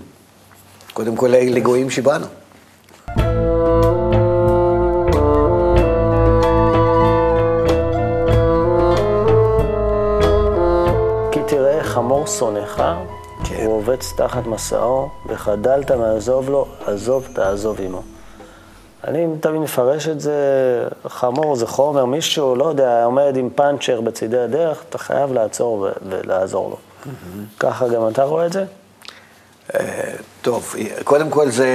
קודם 0.92 1.16
כל 1.16 1.28
לגויים 1.28 1.90
שבאנו. 1.90 2.26
כי 11.32 11.40
תראה 11.46 11.84
חמור 11.84 12.26
שונאך, 12.26 12.76
כן. 12.76 13.15
הוא 13.66 13.76
עובץ 13.76 14.12
תחת 14.16 14.46
מסעו, 14.46 15.08
וחדלת 15.26 15.90
מעזוב 15.90 16.50
לו, 16.50 16.66
עזוב 16.86 17.28
תעזוב 17.32 17.80
עמו. 17.80 18.02
אני 19.04 19.26
תמיד 19.40 19.60
מפרש 19.60 20.08
את 20.08 20.20
זה, 20.20 20.34
חמור 21.06 21.56
זה 21.56 21.66
חומר, 21.66 22.04
מישהו, 22.04 22.56
לא 22.56 22.64
יודע, 22.64 23.04
עומד 23.04 23.36
עם 23.36 23.50
פאנצ'ר 23.54 24.00
בצידי 24.00 24.38
הדרך, 24.38 24.84
אתה 24.88 24.98
חייב 24.98 25.32
לעצור 25.32 25.72
ו- 25.78 25.90
ולעזור 26.08 26.70
לו. 26.70 26.76
ככה 27.58 27.88
גם 27.88 28.08
אתה 28.08 28.24
רואה 28.24 28.46
את 28.46 28.52
זה? 28.52 28.64
טוב, 30.42 30.74
קודם 31.04 31.30
כל 31.30 31.50
זה, 31.50 31.68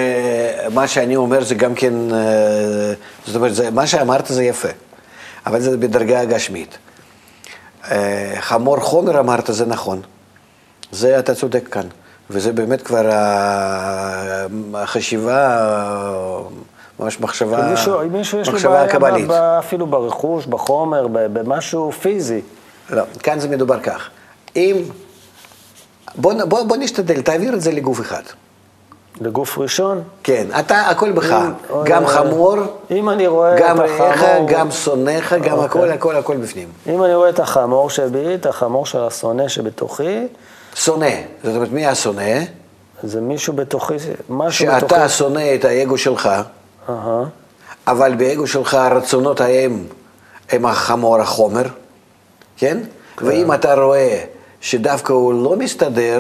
מה 0.74 0.88
שאני 0.88 1.16
אומר 1.16 1.44
זה 1.44 1.56
גם 1.56 1.76
כן, 1.76 2.14
אה, 2.14 2.94
זאת 3.26 3.36
אומרת, 3.36 3.56
זה, 3.56 3.72
מה 3.72 3.88
שאמרת 3.88 4.28
זה 4.28 4.44
יפה. 4.44 4.70
אבל 5.46 5.60
זה 5.60 5.78
בדרגה 5.78 6.20
הגשמית. 6.20 6.78
אה, 7.92 8.34
חמור 8.40 8.80
חומר 8.80 9.20
אמרת, 9.20 9.46
זה 9.48 9.66
נכון. 9.66 10.02
זה 10.92 11.20
אתה 11.20 11.36
צודק 11.36 11.68
כאן. 11.68 11.88
וזה 12.30 12.54
באמת 12.54 12.82
כבר 12.82 13.10
החשיבה, 14.74 15.58
ממש 17.00 17.20
מחשבה, 17.20 17.70
מישהו, 17.70 18.10
מישהו 18.12 18.40
יש 18.40 18.50
מחשבה 18.50 18.86
לו 18.94 19.00
בעיה 19.00 19.26
ב, 19.28 19.32
אפילו 19.32 19.88
ברכוש, 19.88 20.46
בחומר, 20.46 21.08
במשהו 21.08 21.92
פיזי. 21.92 22.42
לא, 22.90 23.04
כאן 23.24 23.40
זה 23.40 23.48
מדובר 23.48 23.80
כך. 23.80 24.10
אם... 24.56 24.76
בוא, 26.16 26.34
בוא, 26.44 26.64
בוא 26.64 26.78
נשתדל, 26.78 27.22
תעביר 27.22 27.54
את 27.54 27.62
זה 27.62 27.72
לגוף 27.72 28.02
אחד. 28.02 28.24
לגוף 29.22 29.58
ראשון? 29.58 30.02
כן, 30.24 30.48
אתה, 30.60 30.82
הכל 30.82 31.12
בך. 31.12 31.32
אם, 31.32 31.52
גם 31.84 32.08
חמור, 32.08 32.56
אם 32.92 33.10
אני 33.10 33.28
רואה 33.28 33.60
גם 33.60 33.80
רעך, 33.80 34.24
גם 34.48 34.72
שונאיך, 34.72 35.34
גם 35.34 35.58
אוקיי. 35.58 35.66
הכל, 35.66 35.92
הכל, 35.92 36.16
הכל 36.16 36.38
בפנים. 36.38 36.68
אם 36.88 37.04
אני 37.04 37.16
רואה 37.16 37.30
את 37.30 37.40
החמור 37.40 37.90
שבי, 37.90 38.36
את 38.36 38.46
החמור 38.46 38.86
של 38.86 39.00
השונא 39.00 39.48
שבתוכי, 39.48 40.28
שונא. 40.76 41.10
זאת 41.44 41.56
אומרת, 41.56 41.72
מי 41.72 41.88
השונא? 41.88 42.40
זה 43.04 43.22
מישהו 43.22 43.54
בתוכי, 43.54 43.94
משהו 44.30 44.66
שאתה 44.66 44.78
בתוכי. 44.78 44.96
שאתה 44.96 45.10
שונא 45.10 45.56
את 45.56 45.66
האגו 45.66 45.98
שלך, 45.98 46.30
uh-huh. 46.88 46.92
אבל 47.88 48.16
באגו 48.16 48.48
שלך 48.48 48.74
הרצונות 48.74 49.42
ההם 49.42 49.84
הם 50.50 50.66
החמור, 50.66 51.22
החומר, 51.22 51.64
כן? 52.58 52.78
כן? 53.18 53.26
ואם 53.26 53.54
אתה 53.54 53.74
רואה 53.74 54.24
שדווקא 54.62 55.14
הוא 55.14 55.44
לא 55.44 55.56
מסתדר 55.56 56.20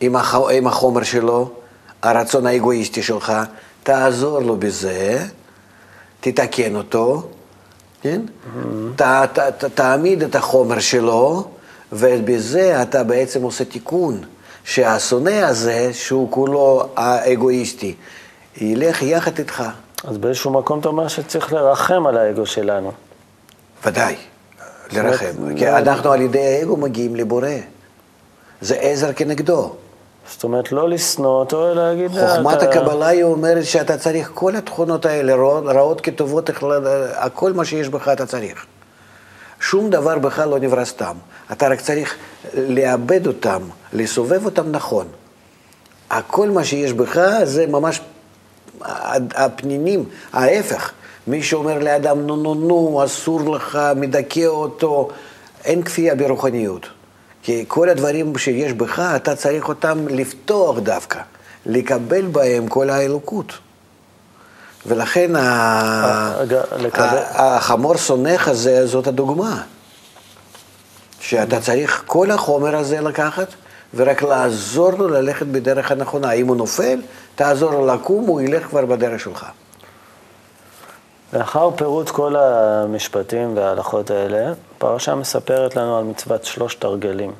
עם, 0.00 0.16
הח... 0.16 0.34
עם 0.34 0.66
החומר 0.66 1.02
שלו, 1.02 1.50
הרצון 2.02 2.46
האגואיסטי 2.46 3.02
שלך, 3.02 3.32
תעזור 3.82 4.38
לו 4.38 4.56
בזה, 4.56 5.26
תתקן 6.20 6.76
אותו, 6.76 7.28
כן? 8.02 8.20
Mm-hmm. 8.26 8.96
ת, 8.96 9.02
ת, 9.02 9.38
ת, 9.38 9.64
תעמיד 9.64 10.22
את 10.22 10.34
החומר 10.34 10.80
שלו, 10.80 11.48
ובזה 11.92 12.82
אתה 12.82 13.04
בעצם 13.04 13.42
עושה 13.42 13.64
תיקון, 13.64 14.20
שהשונא 14.64 15.30
הזה, 15.30 15.90
שהוא 15.92 16.30
כולו 16.30 16.88
האגואיסטי, 16.96 17.94
ילך 18.56 19.02
יחד 19.02 19.38
איתך. 19.38 19.64
אז 20.04 20.18
באיזשהו 20.18 20.50
מקום 20.50 20.80
אתה 20.80 20.88
אומר 20.88 21.08
שצריך 21.08 21.52
לרחם 21.52 22.06
על 22.06 22.18
האגו 22.18 22.46
שלנו. 22.46 22.92
ודאי, 23.84 24.16
לרחם. 24.92 25.26
כי 25.56 25.68
אנחנו 25.70 26.12
על 26.12 26.20
ידי 26.20 26.46
האגו 26.46 26.76
מגיעים 26.76 27.16
לבורא. 27.16 27.48
זה 28.60 28.74
עזר 28.74 29.12
כנגדו. 29.12 29.74
זאת 30.32 30.44
אומרת, 30.44 30.72
לא 30.72 30.88
לשנוא 30.88 31.40
אותו, 31.40 31.72
אלא 31.72 31.88
להגיד... 31.88 32.10
חוכמת 32.10 32.62
אתה... 32.62 32.70
הקבלה 32.70 33.06
היא 33.06 33.22
אומרת 33.22 33.64
שאתה 33.64 33.98
צריך 33.98 34.30
כל 34.34 34.56
התכונות 34.56 35.06
האלה, 35.06 35.34
רעות 35.64 36.00
כטובות, 36.00 36.50
הכל 37.14 37.52
מה 37.52 37.64
שיש 37.64 37.88
בך 37.88 38.08
אתה 38.08 38.26
צריך. 38.26 38.66
שום 39.60 39.90
דבר 39.90 40.18
בך 40.18 40.38
לא 40.38 40.58
נברא 40.58 40.84
סתם. 40.84 41.16
אתה 41.52 41.68
רק 41.68 41.80
צריך 41.80 42.14
לאבד 42.54 43.26
אותם, 43.26 43.62
לסובב 43.92 44.44
אותם 44.44 44.70
נכון. 44.70 45.06
הכל 46.10 46.50
מה 46.50 46.64
שיש 46.64 46.92
בך 46.92 47.20
זה 47.44 47.66
ממש 47.66 48.00
הפנינים, 49.34 50.04
ההפך. 50.32 50.92
מי 51.26 51.42
שאומר 51.42 51.78
לאדם, 51.78 52.26
נו, 52.26 52.36
נו, 52.36 52.54
נו, 52.54 53.04
אסור 53.04 53.54
לך, 53.54 53.78
מדכא 53.96 54.46
אותו, 54.46 55.08
אין 55.64 55.82
כפייה 55.82 56.14
ברוחניות. 56.14 56.97
כי 57.42 57.64
כל 57.68 57.88
הדברים 57.88 58.38
שיש 58.38 58.72
בך, 58.72 58.98
אתה 59.16 59.36
צריך 59.36 59.68
אותם 59.68 60.08
לפתוח 60.08 60.78
דווקא, 60.78 61.20
לקבל 61.66 62.26
בהם 62.26 62.68
כל 62.68 62.90
האלוקות. 62.90 63.52
ולכן 64.86 65.36
אה, 65.36 66.42
החמור 67.34 67.96
שונאך 67.96 68.48
הזה, 68.48 68.86
זאת 68.86 69.06
הדוגמה. 69.06 69.62
שאתה 71.20 71.60
צריך 71.60 72.02
כל 72.06 72.30
החומר 72.30 72.76
הזה 72.76 73.00
לקחת, 73.00 73.48
ורק 73.94 74.22
לעזור 74.22 74.90
לו 74.90 75.08
ללכת 75.08 75.46
בדרך 75.46 75.92
הנכונה. 75.92 76.32
אם 76.32 76.48
הוא 76.48 76.56
נופל, 76.56 77.00
תעזור 77.34 77.70
לו 77.70 77.86
לקום, 77.86 78.26
הוא 78.26 78.40
ילך 78.40 78.66
כבר 78.66 78.86
בדרך 78.86 79.20
שלך. 79.20 79.46
לאחר 81.32 81.70
פירוט 81.76 82.10
כל 82.10 82.36
המשפטים 82.36 83.56
וההלכות 83.56 84.10
האלה, 84.10 84.52
הפרשה 84.76 85.14
מספרת 85.14 85.76
לנו 85.76 85.98
על 85.98 86.04
מצוות 86.04 86.44
שלושת 86.44 86.84
הרגלים. 86.84 87.32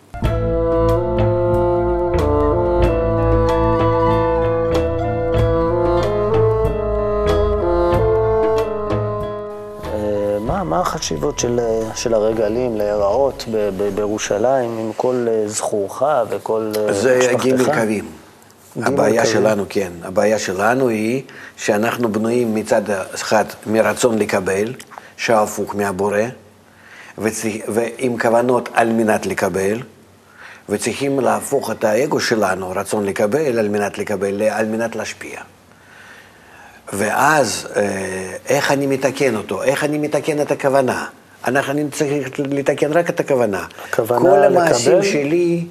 מה 10.65 10.81
החשיבות 10.81 11.39
של, 11.39 11.61
של 11.95 12.15
הרגלים 12.15 12.77
להיראות 12.77 13.45
בירושלים 13.95 14.79
עם 14.79 14.93
כל 14.97 15.27
אה, 15.29 15.49
זכורך 15.49 16.03
וכל 16.31 16.73
אה, 16.77 16.91
משפחתך? 16.91 17.01
זה 17.01 17.31
גימל 17.43 17.65
קווים. 17.65 18.18
הבעיה. 18.85 19.27
שלנו, 19.27 19.65
כן. 19.69 19.93
הבעיה 20.03 20.39
שלנו 20.39 20.89
היא 20.89 21.23
שאנחנו 21.57 22.13
בנויים 22.13 22.55
מצד 22.55 22.83
אחד 23.15 23.45
מרצון 23.67 24.19
לקבל, 24.19 24.75
שהפוך 25.17 25.77
מהבורא, 25.77 26.21
וצריך, 27.19 27.65
ועם 27.69 28.19
כוונות 28.19 28.69
על 28.73 28.93
מנת 28.93 29.27
לקבל, 29.27 29.83
וצריכים 30.69 31.21
להפוך 31.21 31.71
את 31.71 31.85
האגו 31.85 32.21
שלנו, 32.21 32.71
רצון 32.71 33.05
לקבל, 33.05 33.59
על 33.59 33.69
מנת 33.69 33.99
לקבל, 33.99 34.43
על 34.43 34.67
מנת 34.67 34.97
להשפיע. 34.97 35.41
ואז 36.93 37.69
אה, 37.77 37.83
איך 38.49 38.73
אני 38.73 38.87
מתקן 38.87 39.37
אותו? 39.37 39.63
איך 39.63 39.85
אני 39.85 39.99
מתקן 39.99 40.41
את 40.41 40.51
הכוונה? 40.51 41.07
אנחנו, 41.47 41.91
צריך 41.93 42.29
לתקן 42.39 42.93
רק 42.93 43.11
את 43.11 43.21
הכוונה. 43.21 43.65
הכוונה 43.89 44.21
כל 44.21 44.43
המעשים 44.43 44.93
לקבל? 44.93 45.11
שלי, 45.11 45.67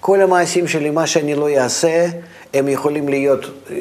כל 0.00 0.20
המעשים 0.20 0.68
שלי, 0.68 0.90
מה 0.90 1.06
שאני 1.06 1.34
לא 1.34 1.48
אעשה, 1.48 2.06
הם 2.54 2.68
יכולים 2.68 3.08
להיות 3.08 3.44
אה, 3.70 3.76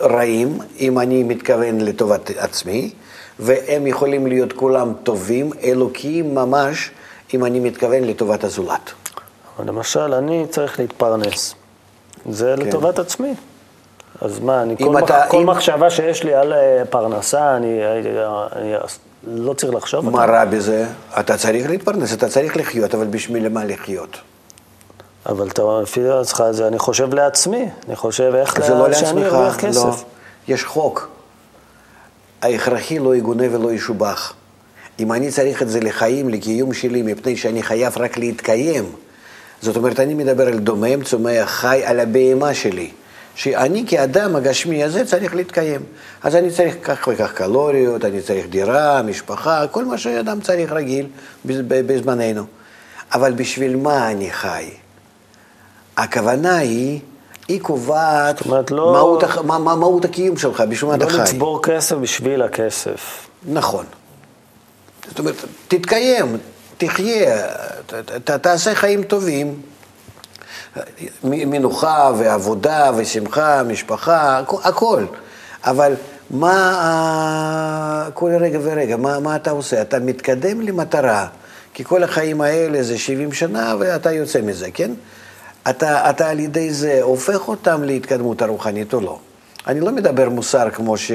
רעים, 0.00 0.58
אם 0.80 0.98
אני 0.98 1.22
מתכוון 1.22 1.80
לטובת 1.80 2.30
עצמי, 2.36 2.90
והם 3.38 3.86
יכולים 3.86 4.26
להיות 4.26 4.52
כולם 4.52 4.92
טובים, 5.02 5.50
אלוקיים 5.64 6.34
ממש, 6.34 6.90
אם 7.34 7.44
אני 7.44 7.60
מתכוון 7.60 8.04
לטובת 8.04 8.44
הזולת. 8.44 8.92
למשל, 9.66 10.14
אני 10.14 10.46
צריך 10.50 10.80
להתפרנס. 10.80 11.54
זה 12.30 12.54
כן. 12.56 12.66
לטובת 12.66 12.98
עצמי. 12.98 13.34
אז 14.20 14.38
מה, 14.38 14.62
אני, 14.62 14.76
כל, 14.76 14.98
אתה, 14.98 15.18
מח... 15.18 15.30
כל 15.30 15.40
אם... 15.40 15.46
מחשבה 15.46 15.90
שיש 15.90 16.24
לי 16.24 16.34
על 16.34 16.52
אה, 16.52 16.82
פרנסה, 16.90 17.56
אני, 17.56 17.80
אני, 17.86 18.08
אני 18.56 18.74
לא 19.24 19.52
צריך 19.52 19.74
לחשוב. 19.74 20.10
מה 20.10 20.24
רע 20.24 20.44
בזה? 20.44 20.86
אתה 21.20 21.36
צריך 21.36 21.70
להתפרנס, 21.70 22.12
אתה 22.12 22.28
צריך 22.28 22.56
לחיות, 22.56 22.94
אבל 22.94 23.06
בשביל 23.06 23.48
מה 23.48 23.64
לחיות? 23.64 24.18
אבל 25.28 25.48
אתה, 25.48 25.62
לפי 25.82 26.02
דעתך, 26.02 26.44
אני 26.68 26.78
חושב 26.78 27.14
לעצמי, 27.14 27.68
אני 27.86 27.96
חושב 27.96 28.32
איך 28.34 28.66
זה 28.66 28.74
לה... 28.74 28.88
לא 28.88 28.94
שאני 28.94 29.26
ארוויח 29.26 29.56
כסף. 29.56 29.84
לא. 29.84 29.94
יש 30.48 30.64
חוק. 30.64 31.08
ההכרחי 32.42 32.98
לא 32.98 33.16
יגונה 33.16 33.44
ולא 33.50 33.72
ישובח. 33.72 34.32
אם 34.98 35.12
אני 35.12 35.30
צריך 35.30 35.62
את 35.62 35.68
זה 35.68 35.80
לחיים, 35.80 36.28
לקיום 36.28 36.72
שלי, 36.72 37.02
מפני 37.02 37.36
שאני 37.36 37.62
חייב 37.62 37.98
רק 37.98 38.18
להתקיים, 38.18 38.92
זאת 39.62 39.76
אומרת, 39.76 40.00
אני 40.00 40.14
מדבר 40.14 40.46
על 40.46 40.58
דומם, 40.58 41.04
צומח, 41.04 41.50
חי, 41.50 41.82
על 41.84 42.00
הבהמה 42.00 42.54
שלי. 42.54 42.90
שאני 43.34 43.84
כאדם 43.88 44.36
הגשמי 44.36 44.84
הזה 44.84 45.04
צריך 45.04 45.34
להתקיים. 45.34 45.80
אז 46.22 46.36
אני 46.36 46.50
צריך 46.50 46.76
כך 46.82 47.08
וכך 47.12 47.32
קלוריות, 47.32 48.04
אני 48.04 48.20
צריך 48.22 48.46
דירה, 48.46 49.02
משפחה, 49.02 49.66
כל 49.66 49.84
מה 49.84 49.98
שאדם 49.98 50.40
צריך 50.40 50.72
רגיל 50.72 51.06
בזמננו. 51.44 52.42
אבל 53.12 53.32
בשביל 53.32 53.76
מה 53.76 54.10
אני 54.10 54.30
חי? 54.30 54.70
הכוונה 55.96 56.56
היא, 56.56 57.00
היא 57.48 57.60
קובעת 57.60 58.40
אומרת, 58.40 58.70
לא... 58.70 58.92
מהות, 58.92 59.24
מה, 59.44 59.58
מה, 59.58 59.74
מהות 59.76 60.04
הקיום 60.04 60.36
שלך, 60.36 60.60
בשביל 60.60 60.90
מה 60.90 60.96
לא 60.96 61.04
אתה 61.04 61.12
חי. 61.12 61.18
לא 61.18 61.22
לצבור 61.22 61.62
כסף 61.62 61.96
בשביל 61.96 62.42
הכסף. 62.42 63.28
נכון. 63.48 63.84
זאת 65.08 65.18
אומרת, 65.18 65.34
תתקיים, 65.68 66.36
תחיה, 66.78 67.46
ת, 67.86 67.94
ת, 67.94 68.30
תעשה 68.30 68.74
חיים 68.74 69.02
טובים. 69.02 69.60
מנוחה 71.24 72.12
ועבודה 72.18 72.90
ושמחה, 72.96 73.62
משפחה, 73.62 74.42
הכל. 74.62 75.04
אבל 75.64 75.94
מה 76.30 78.08
כל 78.14 78.30
רגע 78.40 78.58
ורגע, 78.62 78.96
מה, 78.96 79.20
מה 79.20 79.36
אתה 79.36 79.50
עושה? 79.50 79.82
אתה 79.82 79.98
מתקדם 79.98 80.60
למטרה, 80.60 81.26
כי 81.74 81.84
כל 81.84 82.02
החיים 82.02 82.40
האלה 82.40 82.82
זה 82.82 82.98
70 82.98 83.32
שנה 83.32 83.74
ואתה 83.78 84.12
יוצא 84.12 84.40
מזה, 84.42 84.70
כן? 84.70 84.90
אתה, 85.70 86.10
אתה 86.10 86.28
על 86.28 86.40
ידי 86.40 86.72
זה 86.72 87.02
הופך 87.02 87.48
אותם 87.48 87.82
להתקדמות 87.84 88.42
הרוחנית 88.42 88.94
או 88.94 89.00
לא. 89.00 89.18
אני 89.66 89.80
לא 89.80 89.92
מדבר 89.92 90.28
מוסר 90.28 90.70
כמו 90.70 90.96
ש... 90.96 91.12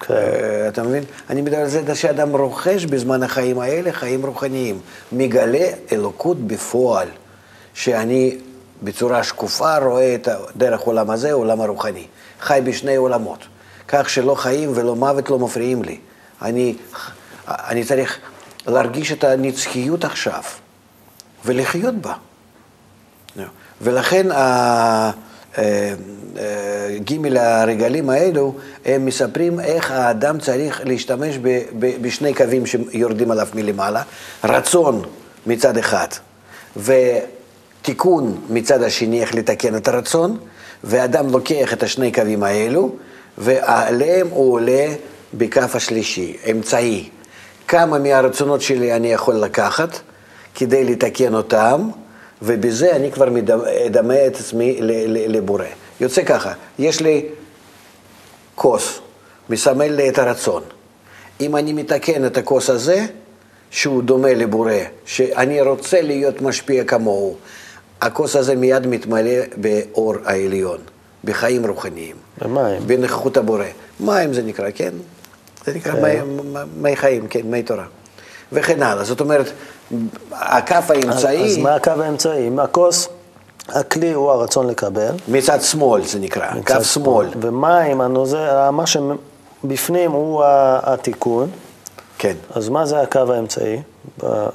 כן. 0.00 0.14
Uh, 0.14 0.68
אתה 0.68 0.82
מבין? 0.82 1.04
אני 1.30 1.42
מדבר 1.42 1.56
על 1.56 1.68
זה 1.68 1.94
שאדם 1.94 2.36
רוכש 2.36 2.84
בזמן 2.84 3.22
החיים 3.22 3.58
האלה 3.58 3.92
חיים 3.92 4.26
רוחניים, 4.26 4.78
מגלה 5.12 5.68
אלוקות 5.92 6.46
בפועל, 6.46 7.08
שאני 7.74 8.38
בצורה 8.82 9.22
שקופה 9.24 9.78
רואה 9.78 10.14
את 10.14 10.28
דרך 10.56 10.80
עולם 10.80 11.10
הזה, 11.10 11.32
עולם 11.32 11.60
הרוחני. 11.60 12.06
חי 12.40 12.60
בשני 12.64 12.96
עולמות. 12.96 13.38
כך 13.88 14.10
שלא 14.10 14.34
חיים 14.34 14.72
ולא 14.74 14.96
מוות 14.96 15.30
לא 15.30 15.38
מפריעים 15.38 15.82
לי. 15.82 15.98
אני, 16.42 16.74
אני 17.48 17.84
צריך 17.84 18.18
להרגיש 18.66 19.12
את 19.12 19.24
הנצחיות 19.24 20.04
עכשיו 20.04 20.42
ולחיות 21.44 21.94
בה. 21.94 22.14
ולכן 23.80 24.30
ה- 24.30 25.10
אה, 25.58 25.94
אה, 27.36 27.62
הרגלים 27.62 28.10
האלו, 28.10 28.54
הם 28.84 29.06
מספרים 29.06 29.60
איך 29.60 29.90
האדם 29.90 30.38
צריך 30.38 30.80
להשתמש 30.84 31.38
בשני 31.78 32.34
קווים 32.34 32.66
שיורדים 32.66 33.30
עליו 33.30 33.48
מלמעלה, 33.54 34.02
רצון 34.44 35.02
מצד 35.46 35.76
אחד 35.76 36.06
ותיקון 36.76 38.40
מצד 38.50 38.82
השני, 38.82 39.20
איך 39.20 39.34
לתקן 39.34 39.76
את 39.76 39.88
הרצון, 39.88 40.38
ואדם 40.84 41.30
לוקח 41.30 41.72
את 41.72 41.82
השני 41.82 42.12
קווים 42.12 42.42
האלו, 42.42 42.94
ועליהם 43.38 44.28
הוא 44.30 44.52
עולה 44.52 44.86
בקו 45.34 45.60
השלישי, 45.74 46.36
אמצעי. 46.50 47.08
כמה 47.68 47.98
מהרצונות 47.98 48.62
שלי 48.62 48.96
אני 48.96 49.12
יכול 49.12 49.34
לקחת 49.34 49.98
כדי 50.54 50.84
לתקן 50.84 51.34
אותם, 51.34 51.88
ובזה 52.42 52.96
אני 52.96 53.12
כבר 53.12 53.28
אדמה 53.86 54.26
את 54.26 54.36
עצמי 54.36 54.78
לבורא. 55.06 55.64
יוצא 56.00 56.24
ככה, 56.24 56.52
יש 56.78 57.00
לי 57.00 57.26
כוס, 58.54 59.00
מסמל 59.50 59.88
לי 59.88 60.08
את 60.08 60.18
הרצון. 60.18 60.62
אם 61.40 61.56
אני 61.56 61.72
מתקן 61.72 62.26
את 62.26 62.36
הכוס 62.36 62.70
הזה, 62.70 63.06
שהוא 63.70 64.02
דומה 64.02 64.34
לבורא, 64.34 64.72
שאני 65.04 65.60
רוצה 65.60 66.02
להיות 66.02 66.42
משפיע 66.42 66.84
כמוהו, 66.84 67.36
הכוס 68.00 68.36
הזה 68.36 68.56
מיד 68.56 68.86
מתמלא 68.86 69.40
באור 69.56 70.14
העליון, 70.24 70.78
בחיים 71.24 71.66
רוחניים. 71.66 72.16
במים. 72.42 72.82
בנוכחות 72.86 73.36
הבורא. 73.36 73.64
מים 74.00 74.32
זה 74.32 74.42
נקרא, 74.42 74.68
כן? 74.74 74.90
זה 75.64 75.74
נקרא. 75.74 75.94
מי, 75.94 76.34
מי 76.76 76.96
חיים, 76.96 77.28
כן, 77.28 77.40
מי 77.44 77.62
תורה. 77.62 77.84
וכן 78.52 78.82
הלאה. 78.82 79.04
זאת 79.04 79.20
אומרת, 79.20 79.52
הכף 80.32 80.90
האמצעי, 80.90 81.44
אז 81.44 81.58
מה 81.58 81.74
הקו 81.74 81.90
האמצעי? 81.90 82.48
אם 82.48 82.58
הכוס, 82.58 83.08
הכלי 83.68 84.12
הוא 84.12 84.30
הרצון 84.30 84.66
לקבל. 84.66 85.12
מצד 85.28 85.62
שמאל 85.62 86.04
זה 86.04 86.18
נקרא, 86.18 86.46
כף 86.64 86.82
שמאל. 86.82 87.28
ומים, 87.40 88.00
הנוזל, 88.00 88.70
מה 88.70 88.84
שבפנים 88.86 90.12
הוא 90.12 90.42
התיקון. 90.82 91.50
כן. 92.18 92.34
אז 92.54 92.68
מה 92.68 92.86
זה 92.86 93.00
הקו 93.00 93.32
האמצעי, 93.32 93.82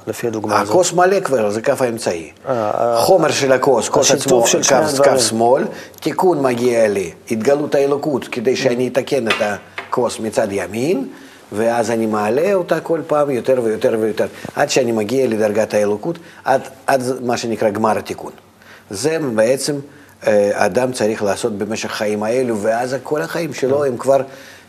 לפי 0.07 0.27
הדוגמה 0.27 0.61
הזאת? 0.61 0.73
הכוס 0.73 0.93
מלא 0.93 1.19
כבר, 1.19 1.49
זה 1.49 1.61
כף 1.61 1.81
האמצעי. 1.81 2.31
אה, 2.49 2.97
חומר 2.97 3.31
של 3.31 3.51
הכוס, 3.51 3.89
כוס 3.89 4.11
עצמו, 4.11 4.47
של. 4.47 4.61
כף 5.03 5.17
שמאל, 5.17 5.63
תיקון 5.99 6.41
מגיע 6.41 6.87
לי, 6.87 7.11
התגלות 7.31 7.75
האלוקות, 7.75 8.27
כדי 8.27 8.55
שאני 8.55 8.87
אתקן 8.87 9.27
את 9.27 9.33
הכוס 9.41 10.19
מצד 10.19 10.47
ימין, 10.51 11.07
ואז 11.51 11.91
אני 11.91 12.05
מעלה 12.05 12.53
אותה 12.53 12.79
כל 12.79 13.01
פעם 13.07 13.29
יותר 13.29 13.61
ויותר 13.63 13.97
ויותר, 13.99 14.25
עד 14.55 14.69
שאני 14.69 14.91
מגיע 14.91 15.27
לדרגת 15.27 15.73
האלוקות, 15.73 16.17
עד, 16.43 16.61
עד 16.87 17.01
מה 17.21 17.37
שנקרא 17.37 17.69
גמר 17.69 17.97
התיקון. 17.97 18.31
זה 18.89 19.17
בעצם 19.35 19.75
אה, 20.27 20.51
אדם 20.53 20.91
צריך 20.91 21.23
לעשות 21.23 21.57
במשך 21.57 21.91
חיים 21.91 22.23
האלו, 22.23 22.57
ואז 22.61 22.95
כל 23.03 23.21
החיים 23.21 23.53
שלו 23.53 23.85
הם 23.85 23.97
כבר 23.97 24.21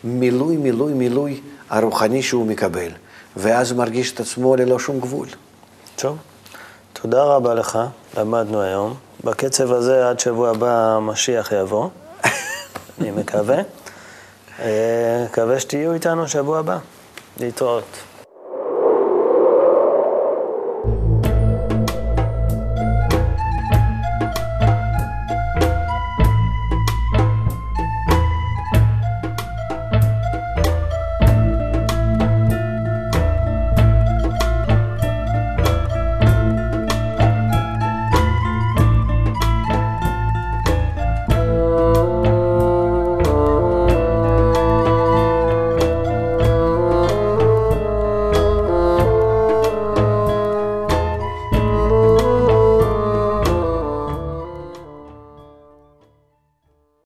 מילוי, 0.05 0.57
מילוי, 0.57 0.93
מילוי 0.93 1.41
הרוחני 1.71 2.23
שהוא 2.23 2.47
מקבל, 2.47 2.91
ואז 3.37 3.71
הוא 3.71 3.79
מרגיש 3.79 4.12
את 4.12 4.21
עצמו 4.21 4.57
ללא 4.57 4.79
שום 4.79 5.01
גבול. 5.01 5.29
טוב, 5.97 6.17
תודה 6.93 7.23
רבה 7.23 7.55
לך, 7.55 7.79
למדנו 8.19 8.62
היום. 8.62 8.95
בקצב 9.25 9.73
הזה, 9.73 10.09
עד 10.09 10.21
שבוע 10.21 10.51
הבא 10.51 10.97
המשיח 10.97 11.53
יבוא, 11.53 11.89
אני 13.01 13.11
מקווה. 13.11 13.57
אה, 14.61 15.25
מקווה 15.25 15.61
שתהיו 15.61 15.92
איתנו 15.92 16.29
שבוע 16.29 16.59
הבא. 16.59 16.79
להתראות. 17.40 17.85